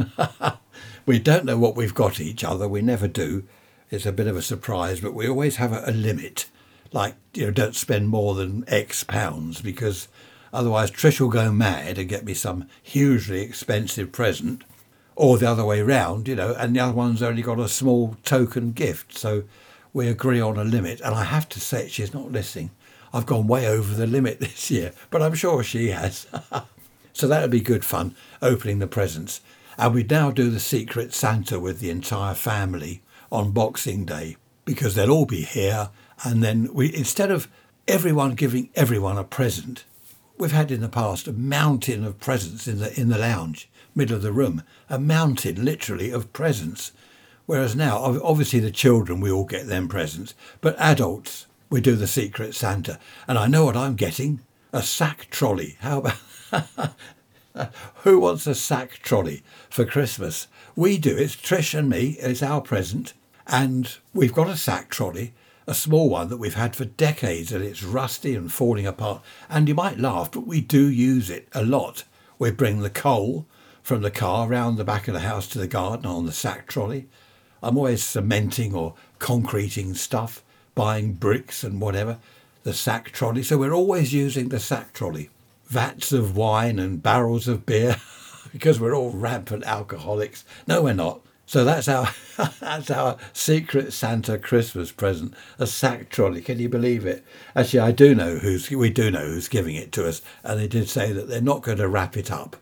we 1.05 1.19
don't 1.19 1.45
know 1.45 1.59
what 1.59 1.75
we've 1.75 1.93
got 1.93 2.19
each 2.19 2.43
other. 2.43 2.67
We 2.67 2.81
never 2.81 3.07
do. 3.07 3.43
It's 3.91 4.05
a 4.05 4.11
bit 4.11 4.27
of 4.27 4.35
a 4.35 4.41
surprise, 4.41 4.99
but 4.99 5.13
we 5.13 5.27
always 5.27 5.57
have 5.57 5.71
a, 5.71 5.83
a 5.85 5.91
limit. 5.91 6.49
Like, 6.91 7.15
you 7.33 7.45
know, 7.45 7.51
don't 7.51 7.75
spend 7.75 8.09
more 8.09 8.33
than 8.33 8.65
X 8.67 9.03
pounds 9.03 9.61
because 9.61 10.07
otherwise 10.51 10.89
Trish 10.89 11.19
will 11.19 11.29
go 11.29 11.51
mad 11.51 11.99
and 11.99 12.09
get 12.09 12.25
me 12.25 12.33
some 12.33 12.67
hugely 12.81 13.41
expensive 13.41 14.11
present 14.11 14.63
or 15.15 15.37
the 15.37 15.49
other 15.49 15.65
way 15.65 15.83
round, 15.83 16.27
you 16.27 16.35
know, 16.35 16.55
and 16.55 16.75
the 16.75 16.79
other 16.79 16.93
one's 16.93 17.21
only 17.21 17.43
got 17.43 17.59
a 17.59 17.67
small 17.67 18.17
token 18.23 18.71
gift. 18.71 19.17
So 19.17 19.43
we 19.93 20.07
agree 20.07 20.39
on 20.39 20.57
a 20.57 20.63
limit. 20.63 21.01
And 21.01 21.15
I 21.15 21.23
have 21.23 21.49
to 21.49 21.59
say, 21.59 21.87
she's 21.87 22.13
not 22.13 22.31
listening. 22.31 22.71
I've 23.13 23.25
gone 23.25 23.47
way 23.47 23.67
over 23.67 23.93
the 23.93 24.07
limit 24.07 24.39
this 24.41 24.71
year, 24.71 24.93
but 25.09 25.21
I'm 25.21 25.33
sure 25.33 25.63
she 25.63 25.89
has. 25.89 26.27
so 27.13 27.27
that'll 27.27 27.49
be 27.49 27.61
good 27.61 27.85
fun, 27.85 28.15
opening 28.41 28.79
the 28.79 28.87
presents. 28.87 29.41
And 29.77 29.93
we'd 29.93 30.11
now 30.11 30.31
do 30.31 30.49
the 30.49 30.59
Secret 30.59 31.13
Santa 31.13 31.59
with 31.59 31.79
the 31.79 31.89
entire 31.89 32.35
family 32.35 33.01
on 33.31 33.51
Boxing 33.51 34.05
Day 34.05 34.37
because 34.65 34.95
they'll 34.95 35.11
all 35.11 35.25
be 35.25 35.41
here. 35.41 35.89
And 36.23 36.43
then 36.43 36.73
we, 36.73 36.93
instead 36.93 37.31
of 37.31 37.47
everyone 37.87 38.35
giving 38.35 38.69
everyone 38.75 39.17
a 39.17 39.23
present, 39.23 39.85
we've 40.37 40.51
had 40.51 40.71
in 40.71 40.81
the 40.81 40.89
past 40.89 41.27
a 41.27 41.33
mountain 41.33 42.03
of 42.03 42.19
presents 42.19 42.67
in 42.67 42.79
the 42.79 42.99
in 42.99 43.09
the 43.09 43.17
lounge 43.17 43.69
middle 43.95 44.15
of 44.15 44.21
the 44.21 44.31
room, 44.31 44.63
a 44.89 44.99
mountain 44.99 45.63
literally 45.63 46.11
of 46.11 46.31
presents. 46.33 46.91
Whereas 47.51 47.75
now, 47.75 47.97
obviously, 48.23 48.61
the 48.61 48.71
children, 48.71 49.19
we 49.19 49.29
all 49.29 49.43
get 49.43 49.67
them 49.67 49.89
presents, 49.89 50.35
but 50.61 50.79
adults, 50.79 51.47
we 51.69 51.81
do 51.81 51.97
the 51.97 52.07
Secret 52.07 52.55
Santa. 52.55 52.97
And 53.27 53.37
I 53.37 53.47
know 53.47 53.65
what 53.65 53.75
I'm 53.75 53.95
getting 53.95 54.39
a 54.71 54.81
sack 54.81 55.27
trolley. 55.29 55.75
How 55.81 55.97
about. 55.97 56.95
Who 58.03 58.21
wants 58.21 58.47
a 58.47 58.55
sack 58.55 58.99
trolley 59.03 59.43
for 59.69 59.83
Christmas? 59.83 60.47
We 60.77 60.97
do. 60.97 61.17
It's 61.17 61.35
Trish 61.35 61.77
and 61.77 61.89
me. 61.89 62.15
It's 62.21 62.41
our 62.41 62.61
present. 62.61 63.11
And 63.45 63.97
we've 64.13 64.31
got 64.31 64.47
a 64.47 64.55
sack 64.55 64.89
trolley, 64.89 65.33
a 65.67 65.73
small 65.73 66.09
one 66.09 66.29
that 66.29 66.37
we've 66.37 66.53
had 66.53 66.73
for 66.73 66.85
decades, 66.85 67.51
and 67.51 67.65
it's 67.65 67.83
rusty 67.83 68.33
and 68.33 68.49
falling 68.49 68.87
apart. 68.87 69.21
And 69.49 69.67
you 69.67 69.75
might 69.75 69.99
laugh, 69.99 70.31
but 70.31 70.47
we 70.47 70.61
do 70.61 70.87
use 70.87 71.29
it 71.29 71.49
a 71.51 71.65
lot. 71.65 72.05
We 72.39 72.51
bring 72.51 72.79
the 72.79 72.89
coal 72.89 73.45
from 73.83 74.03
the 74.03 74.09
car 74.09 74.47
round 74.47 74.77
the 74.77 74.85
back 74.85 75.09
of 75.09 75.13
the 75.13 75.19
house 75.19 75.47
to 75.47 75.59
the 75.59 75.67
garden 75.67 76.05
on 76.05 76.25
the 76.25 76.31
sack 76.31 76.65
trolley. 76.65 77.09
I'm 77.61 77.77
always 77.77 78.03
cementing 78.03 78.73
or 78.73 78.95
concreting 79.19 79.93
stuff, 79.93 80.43
buying 80.75 81.13
bricks 81.13 81.63
and 81.63 81.79
whatever, 81.79 82.17
the 82.63 82.73
sack 82.73 83.11
trolley. 83.11 83.43
So 83.43 83.57
we're 83.57 83.73
always 83.73 84.13
using 84.13 84.49
the 84.49 84.59
sack 84.59 84.93
trolley 84.93 85.29
vats 85.65 86.11
of 86.11 86.35
wine 86.35 86.79
and 86.79 87.01
barrels 87.01 87.47
of 87.47 87.65
beer 87.65 87.95
because 88.51 88.79
we're 88.79 88.95
all 88.95 89.11
rampant 89.11 89.63
alcoholics. 89.63 90.43
No, 90.67 90.81
we're 90.83 90.93
not. 90.93 91.21
So 91.45 91.65
that's 91.65 91.87
our 91.87 92.09
that's 92.59 92.89
our 92.89 93.17
secret 93.33 93.93
Santa 93.93 94.37
Christmas 94.37 94.91
present, 94.91 95.33
a 95.59 95.67
sack 95.67 96.09
trolley. 96.09 96.41
Can 96.41 96.59
you 96.59 96.69
believe 96.69 97.05
it? 97.05 97.25
Actually, 97.55 97.79
I 97.79 97.91
do 97.91 98.15
know 98.15 98.37
who's 98.37 98.69
we 98.69 98.89
do 98.89 99.11
know 99.11 99.25
who's 99.25 99.47
giving 99.47 99.75
it 99.75 99.91
to 99.93 100.07
us, 100.07 100.21
and 100.43 100.59
they 100.59 100.67
did 100.67 100.89
say 100.89 101.11
that 101.11 101.27
they're 101.27 101.41
not 101.41 101.61
going 101.61 101.77
to 101.77 101.87
wrap 101.87 102.15
it 102.15 102.31
up. 102.31 102.57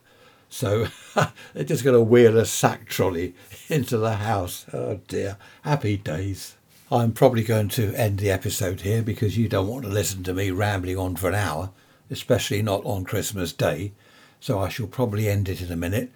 So 0.50 0.88
they're 1.54 1.64
just 1.64 1.84
going 1.84 1.96
to 1.96 2.02
wheel 2.02 2.38
a 2.38 2.46
sack 2.46 2.88
trolley 2.88 3.36
into 3.70 3.98
the 3.98 4.16
house. 4.16 4.66
Oh 4.74 5.00
dear, 5.08 5.38
happy 5.64 5.98
days. 5.98 6.56
I'm 6.92 7.12
probably 7.12 7.44
going 7.44 7.70
to 7.70 7.94
end 7.94 8.18
the 8.18 8.32
episode 8.32 8.82
here 8.82 9.04
because 9.04 9.38
you 9.38 9.48
don't 9.48 9.68
want 9.68 9.84
to 9.86 9.90
listen 9.90 10.24
to 10.24 10.34
me 10.34 10.50
rambling 10.50 10.98
on 10.98 11.16
for 11.16 11.30
an 11.30 11.36
hour 11.36 11.70
especially 12.10 12.62
not 12.62 12.84
on 12.86 13.04
Christmas 13.04 13.54
Day. 13.54 13.94
So 14.40 14.60
I 14.60 14.70
shall 14.70 14.88
probably 14.88 15.28
end 15.28 15.50
it 15.50 15.62
in 15.62 15.72
a 15.72 15.76
minute. 15.76 16.12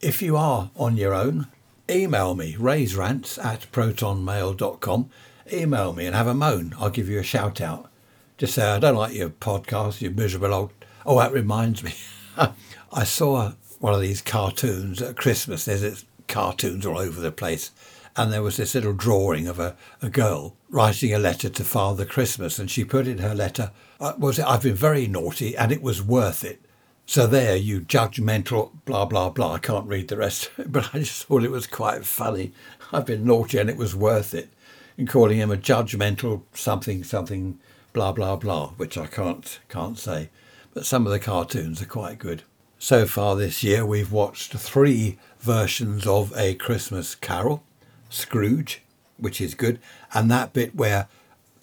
If 0.00 0.22
you 0.22 0.36
are 0.36 0.70
on 0.76 0.96
your 0.96 1.14
own, 1.14 1.48
email 1.90 2.34
me, 2.34 2.54
raysrants 2.54 3.42
at 3.42 3.70
protonmail.com. 3.72 5.10
Email 5.52 5.92
me 5.92 6.06
and 6.06 6.14
have 6.14 6.26
a 6.26 6.34
moan. 6.34 6.74
I'll 6.78 6.90
give 6.90 7.08
you 7.08 7.18
a 7.18 7.24
shout 7.24 7.60
out. 7.60 7.90
Just 8.38 8.54
say, 8.54 8.66
I 8.66 8.78
don't 8.78 8.96
like 8.96 9.14
your 9.14 9.30
podcast, 9.30 10.00
you 10.00 10.10
miserable 10.10 10.54
old. 10.54 10.70
Oh, 11.04 11.18
that 11.18 11.32
reminds 11.32 11.82
me. 11.82 11.94
I 12.92 13.04
saw 13.04 13.52
one 13.78 13.94
of 13.94 14.00
these 14.00 14.22
cartoons 14.22 15.02
at 15.02 15.16
Christmas. 15.16 15.64
There's 15.64 16.04
cartoons 16.32 16.84
all 16.84 16.98
over 16.98 17.20
the 17.20 17.30
place 17.30 17.70
and 18.16 18.32
there 18.32 18.42
was 18.42 18.56
this 18.56 18.74
little 18.74 18.92
drawing 18.92 19.48
of 19.48 19.58
a, 19.58 19.76
a 20.00 20.10
girl 20.10 20.56
writing 20.68 21.14
a 21.14 21.18
letter 21.18 21.48
to 21.48 21.64
Father 21.64 22.04
Christmas, 22.04 22.58
and 22.58 22.70
she 22.70 22.84
put 22.84 23.06
in 23.06 23.18
her 23.18 23.34
letter, 23.34 23.70
"Was 24.18 24.38
it? 24.38 24.46
I've 24.46 24.62
been 24.62 24.74
very 24.74 25.06
naughty, 25.06 25.56
and 25.56 25.72
it 25.72 25.82
was 25.82 26.02
worth 26.02 26.44
it." 26.44 26.60
So 27.06 27.26
there, 27.26 27.56
you 27.56 27.80
judgmental 27.80 28.72
blah 28.84 29.06
blah 29.06 29.30
blah. 29.30 29.54
I 29.54 29.58
can't 29.58 29.86
read 29.86 30.08
the 30.08 30.18
rest, 30.18 30.50
but 30.66 30.94
I 30.94 30.98
just 30.98 31.24
thought 31.24 31.44
it 31.44 31.50
was 31.50 31.66
quite 31.66 32.04
funny. 32.04 32.52
I've 32.92 33.06
been 33.06 33.24
naughty, 33.24 33.58
and 33.58 33.70
it 33.70 33.76
was 33.76 33.96
worth 33.96 34.34
it. 34.34 34.50
And 34.98 35.08
calling 35.08 35.38
him 35.38 35.50
a 35.50 35.56
judgmental 35.56 36.42
something 36.52 37.04
something 37.04 37.58
blah 37.94 38.12
blah 38.12 38.36
blah, 38.36 38.70
which 38.76 38.98
I 38.98 39.06
can't 39.06 39.58
can't 39.68 39.98
say. 39.98 40.28
But 40.74 40.86
some 40.86 41.06
of 41.06 41.12
the 41.12 41.18
cartoons 41.18 41.80
are 41.80 41.86
quite 41.86 42.18
good. 42.18 42.42
So 42.82 43.06
far 43.06 43.36
this 43.36 43.62
year, 43.62 43.86
we've 43.86 44.10
watched 44.10 44.54
three 44.54 45.16
versions 45.38 46.04
of 46.04 46.36
A 46.36 46.56
Christmas 46.56 47.14
Carol. 47.14 47.62
Scrooge, 48.10 48.82
which 49.18 49.40
is 49.40 49.54
good, 49.54 49.78
and 50.12 50.28
that 50.32 50.52
bit 50.52 50.74
where 50.74 51.06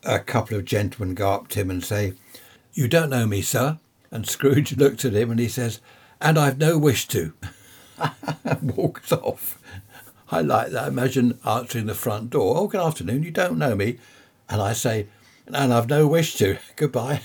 a 0.05 0.19
couple 0.19 0.55
of 0.55 0.63
gentlemen 0.63 1.15
go 1.15 1.33
up 1.33 1.49
to 1.49 1.59
him 1.59 1.69
and 1.69 1.83
say, 1.83 2.13
You 2.73 2.87
don't 2.87 3.09
know 3.09 3.27
me, 3.27 3.41
sir. 3.41 3.79
And 4.11 4.29
Scrooge 4.29 4.77
looks 4.77 5.03
at 5.03 5.11
him 5.11 5.29
and 5.29 5.41
he 5.41 5.49
says, 5.49 5.81
And 6.21 6.39
I've 6.39 6.57
no 6.57 6.77
wish 6.77 7.05
to. 7.09 7.33
and 8.45 8.71
walks 8.77 9.11
off. 9.11 9.61
I 10.31 10.39
like 10.39 10.71
that. 10.71 10.87
Imagine 10.87 11.37
answering 11.45 11.87
the 11.87 11.95
front 11.95 12.29
door. 12.29 12.55
Oh, 12.55 12.67
good 12.67 12.79
afternoon. 12.79 13.23
You 13.23 13.31
don't 13.31 13.57
know 13.57 13.75
me. 13.75 13.97
And 14.47 14.61
I 14.61 14.71
say, 14.71 15.07
And 15.47 15.73
I've 15.73 15.89
no 15.89 16.07
wish 16.07 16.35
to. 16.35 16.59
Goodbye. 16.77 17.23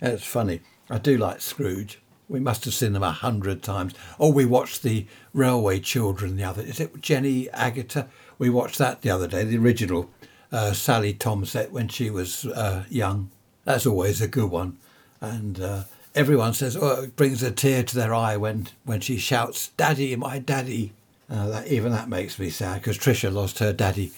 That's 0.00 0.26
funny. 0.26 0.60
I 0.90 0.98
do 0.98 1.16
like 1.16 1.40
Scrooge. 1.40 1.98
We 2.32 2.40
must 2.40 2.64
have 2.64 2.72
seen 2.72 2.94
them 2.94 3.02
a 3.02 3.12
hundred 3.12 3.62
times. 3.62 3.92
Oh, 4.18 4.30
we 4.30 4.46
watched 4.46 4.82
the 4.82 5.06
Railway 5.34 5.80
Children 5.80 6.36
the 6.36 6.44
other. 6.44 6.62
Is 6.62 6.80
it 6.80 7.02
Jenny 7.02 7.48
Agutter? 7.52 8.08
We 8.38 8.48
watched 8.48 8.78
that 8.78 9.02
the 9.02 9.10
other 9.10 9.28
day. 9.28 9.44
The 9.44 9.58
original 9.58 10.08
uh, 10.50 10.72
Sally 10.72 11.12
Tomsett 11.12 11.72
when 11.72 11.88
she 11.88 12.08
was 12.08 12.46
uh, 12.46 12.84
young. 12.88 13.30
That's 13.64 13.84
always 13.84 14.22
a 14.22 14.28
good 14.28 14.50
one. 14.50 14.78
And 15.20 15.60
uh, 15.60 15.82
everyone 16.14 16.54
says, 16.54 16.74
oh, 16.74 17.02
it 17.02 17.16
brings 17.16 17.42
a 17.42 17.50
tear 17.50 17.82
to 17.82 17.94
their 17.94 18.14
eye 18.14 18.38
when 18.38 18.68
when 18.84 19.00
she 19.00 19.18
shouts, 19.18 19.68
"Daddy, 19.76 20.16
my 20.16 20.38
daddy." 20.38 20.94
Uh, 21.30 21.48
that, 21.48 21.66
even 21.66 21.92
that 21.92 22.08
makes 22.08 22.38
me 22.38 22.48
sad 22.48 22.80
because 22.80 22.96
Trisha 22.96 23.30
lost 23.30 23.58
her 23.58 23.74
daddy. 23.74 24.10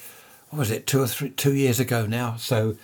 What 0.51 0.61
was 0.61 0.71
it? 0.71 0.87
Two 0.87 1.03
or 1.03 1.09
three, 1.09 1.31
two 1.31 1.55
years 1.55 1.81
ago 1.81 2.07
now. 2.07 2.37
So 2.37 2.77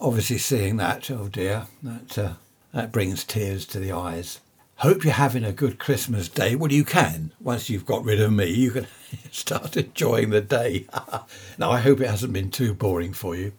obviously 0.00 0.38
seeing 0.38 0.76
that, 0.76 1.10
oh 1.10 1.26
dear, 1.26 1.66
that 1.82 2.16
uh, 2.16 2.32
that 2.72 2.92
brings 2.92 3.24
tears 3.24 3.66
to 3.66 3.80
the 3.80 3.90
eyes. 3.90 4.40
Hope 4.80 5.04
you're 5.04 5.14
having 5.14 5.42
a 5.42 5.54
good 5.54 5.78
Christmas 5.78 6.28
day. 6.28 6.54
Well, 6.54 6.70
you 6.70 6.84
can. 6.84 7.32
Once 7.40 7.70
you've 7.70 7.86
got 7.86 8.04
rid 8.04 8.20
of 8.20 8.30
me, 8.30 8.50
you 8.50 8.70
can 8.70 8.86
start 9.30 9.74
enjoying 9.74 10.28
the 10.28 10.42
day. 10.42 10.86
now, 11.58 11.70
I 11.70 11.80
hope 11.80 11.98
it 12.02 12.10
hasn't 12.10 12.34
been 12.34 12.50
too 12.50 12.74
boring 12.74 13.14
for 13.14 13.34
you. 13.34 13.52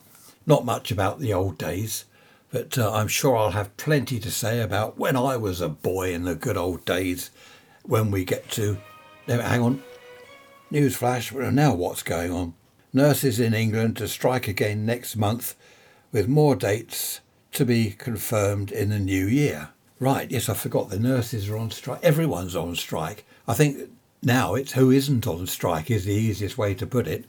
Not 0.46 0.64
much 0.64 0.92
about 0.92 1.20
the 1.20 1.34
old 1.34 1.58
days, 1.58 2.06
but 2.52 2.78
uh, 2.78 2.94
I'm 2.94 3.08
sure 3.08 3.36
I'll 3.36 3.50
have 3.50 3.76
plenty 3.78 4.20
to 4.20 4.30
say 4.30 4.62
about 4.62 5.00
when 5.00 5.16
I 5.16 5.38
was 5.38 5.60
a 5.60 5.70
boy 5.70 6.14
in 6.14 6.24
the 6.24 6.36
good 6.36 6.56
old 6.56 6.86
days 6.86 7.32
when 7.82 8.12
we 8.12 8.24
get 8.24 8.52
to. 8.52 8.78
Hang 9.26 9.62
on. 9.62 9.84
Newsflash. 10.72 11.52
Now, 11.52 11.74
what's 11.74 12.04
going 12.04 12.32
on? 12.32 12.54
Nurses 12.94 13.40
in 13.40 13.56
England 13.56 13.98
to 13.98 14.08
strike 14.08 14.48
again 14.48 14.86
next 14.86 15.16
month 15.16 15.56
with 16.12 16.28
more 16.28 16.56
dates 16.56 17.22
to 17.54 17.66
be 17.66 17.90
confirmed 17.90 18.72
in 18.72 18.90
the 18.90 19.00
new 19.00 19.26
year. 19.26 19.70
Right, 20.00 20.30
yes, 20.30 20.48
I 20.48 20.54
forgot 20.54 20.90
the 20.90 21.00
nurses 21.00 21.50
are 21.50 21.58
on 21.58 21.72
strike. 21.72 22.04
Everyone's 22.04 22.56
on 22.56 22.76
strike. 22.76 23.26
I 23.48 23.56
think 23.56 23.90
now 24.22 24.54
it's 24.54 24.74
who 24.74 24.92
isn't 24.92 25.26
on 25.26 25.48
strike 25.48 25.90
is 25.90 26.06
the 26.06 26.14
easiest 26.14 26.58
way 26.58 26.76
to 26.76 26.86
put 26.86 27.08
it. 27.08 27.26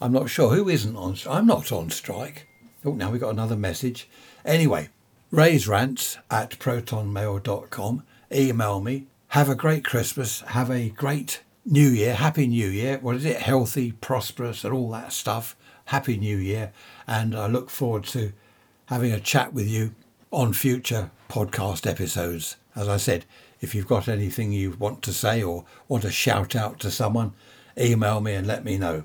I'm 0.00 0.12
not 0.12 0.30
sure 0.30 0.54
who 0.54 0.68
isn't 0.68 0.96
on 0.96 1.16
strike. 1.16 1.34
I'm 1.34 1.46
not 1.46 1.72
on 1.72 1.90
strike. 1.90 2.46
Oh, 2.84 2.92
now 2.92 3.10
we've 3.10 3.20
got 3.20 3.30
another 3.30 3.56
message. 3.56 4.08
Anyway, 4.44 4.90
raysrants 5.32 6.18
at 6.30 6.50
protonmail.com. 6.58 8.04
Email 8.32 8.80
me. 8.80 9.06
Have 9.28 9.48
a 9.48 9.56
great 9.56 9.84
Christmas. 9.84 10.42
Have 10.42 10.70
a 10.70 10.90
great 10.90 11.42
New 11.64 11.88
Year. 11.88 12.14
Happy 12.14 12.46
New 12.46 12.68
Year. 12.68 12.98
What 12.98 13.16
is 13.16 13.24
it? 13.24 13.38
Healthy, 13.38 13.92
prosperous, 13.92 14.62
and 14.64 14.72
all 14.72 14.90
that 14.90 15.12
stuff. 15.12 15.56
Happy 15.86 16.16
New 16.16 16.36
Year. 16.36 16.72
And 17.08 17.34
I 17.34 17.48
look 17.48 17.70
forward 17.70 18.04
to 18.04 18.32
having 18.86 19.12
a 19.12 19.18
chat 19.18 19.52
with 19.52 19.66
you 19.66 19.94
on 20.30 20.52
future 20.52 21.10
podcast 21.34 21.84
episodes. 21.84 22.54
As 22.76 22.88
I 22.88 22.96
said, 22.96 23.24
if 23.60 23.74
you've 23.74 23.88
got 23.88 24.06
anything 24.06 24.52
you 24.52 24.76
want 24.78 25.02
to 25.02 25.12
say 25.12 25.42
or 25.42 25.64
want 25.88 26.04
to 26.04 26.12
shout 26.12 26.54
out 26.54 26.78
to 26.78 26.92
someone, 26.92 27.32
email 27.76 28.20
me 28.20 28.34
and 28.34 28.46
let 28.46 28.64
me 28.64 28.78
know. 28.78 29.02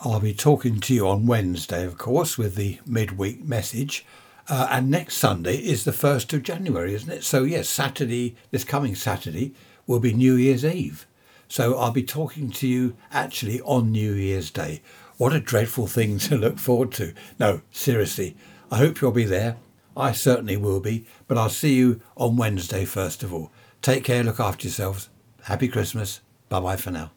I'll 0.00 0.20
be 0.20 0.32
talking 0.32 0.80
to 0.80 0.94
you 0.94 1.06
on 1.06 1.26
Wednesday, 1.26 1.84
of 1.84 1.98
course, 1.98 2.38
with 2.38 2.54
the 2.54 2.78
midweek 2.86 3.44
message. 3.44 4.06
Uh, 4.48 4.68
and 4.70 4.90
next 4.90 5.18
Sunday 5.18 5.56
is 5.56 5.84
the 5.84 5.90
1st 5.90 6.32
of 6.32 6.42
January, 6.44 6.94
isn't 6.94 7.12
it? 7.12 7.24
So, 7.24 7.42
yes, 7.44 7.68
Saturday, 7.68 8.36
this 8.50 8.64
coming 8.64 8.94
Saturday, 8.94 9.52
will 9.86 10.00
be 10.00 10.14
New 10.14 10.36
Year's 10.36 10.64
Eve. 10.64 11.06
So, 11.46 11.76
I'll 11.76 11.90
be 11.90 12.02
talking 12.02 12.50
to 12.52 12.66
you 12.66 12.96
actually 13.12 13.60
on 13.60 13.92
New 13.92 14.14
Year's 14.14 14.50
Day. 14.50 14.80
What 15.18 15.34
a 15.34 15.40
dreadful 15.40 15.88
thing 15.88 16.16
to 16.20 16.38
look 16.38 16.58
forward 16.58 16.92
to. 16.92 17.12
No, 17.38 17.60
seriously, 17.70 18.34
I 18.70 18.78
hope 18.78 19.02
you'll 19.02 19.10
be 19.10 19.24
there. 19.26 19.56
I 19.96 20.12
certainly 20.12 20.56
will 20.56 20.80
be, 20.80 21.06
but 21.26 21.38
I'll 21.38 21.48
see 21.48 21.74
you 21.74 22.00
on 22.16 22.36
Wednesday 22.36 22.84
first 22.84 23.22
of 23.22 23.32
all. 23.32 23.50
Take 23.80 24.04
care, 24.04 24.22
look 24.22 24.40
after 24.40 24.66
yourselves. 24.66 25.08
Happy 25.44 25.68
Christmas. 25.68 26.20
Bye 26.48 26.60
bye 26.60 26.76
for 26.76 26.90
now. 26.90 27.10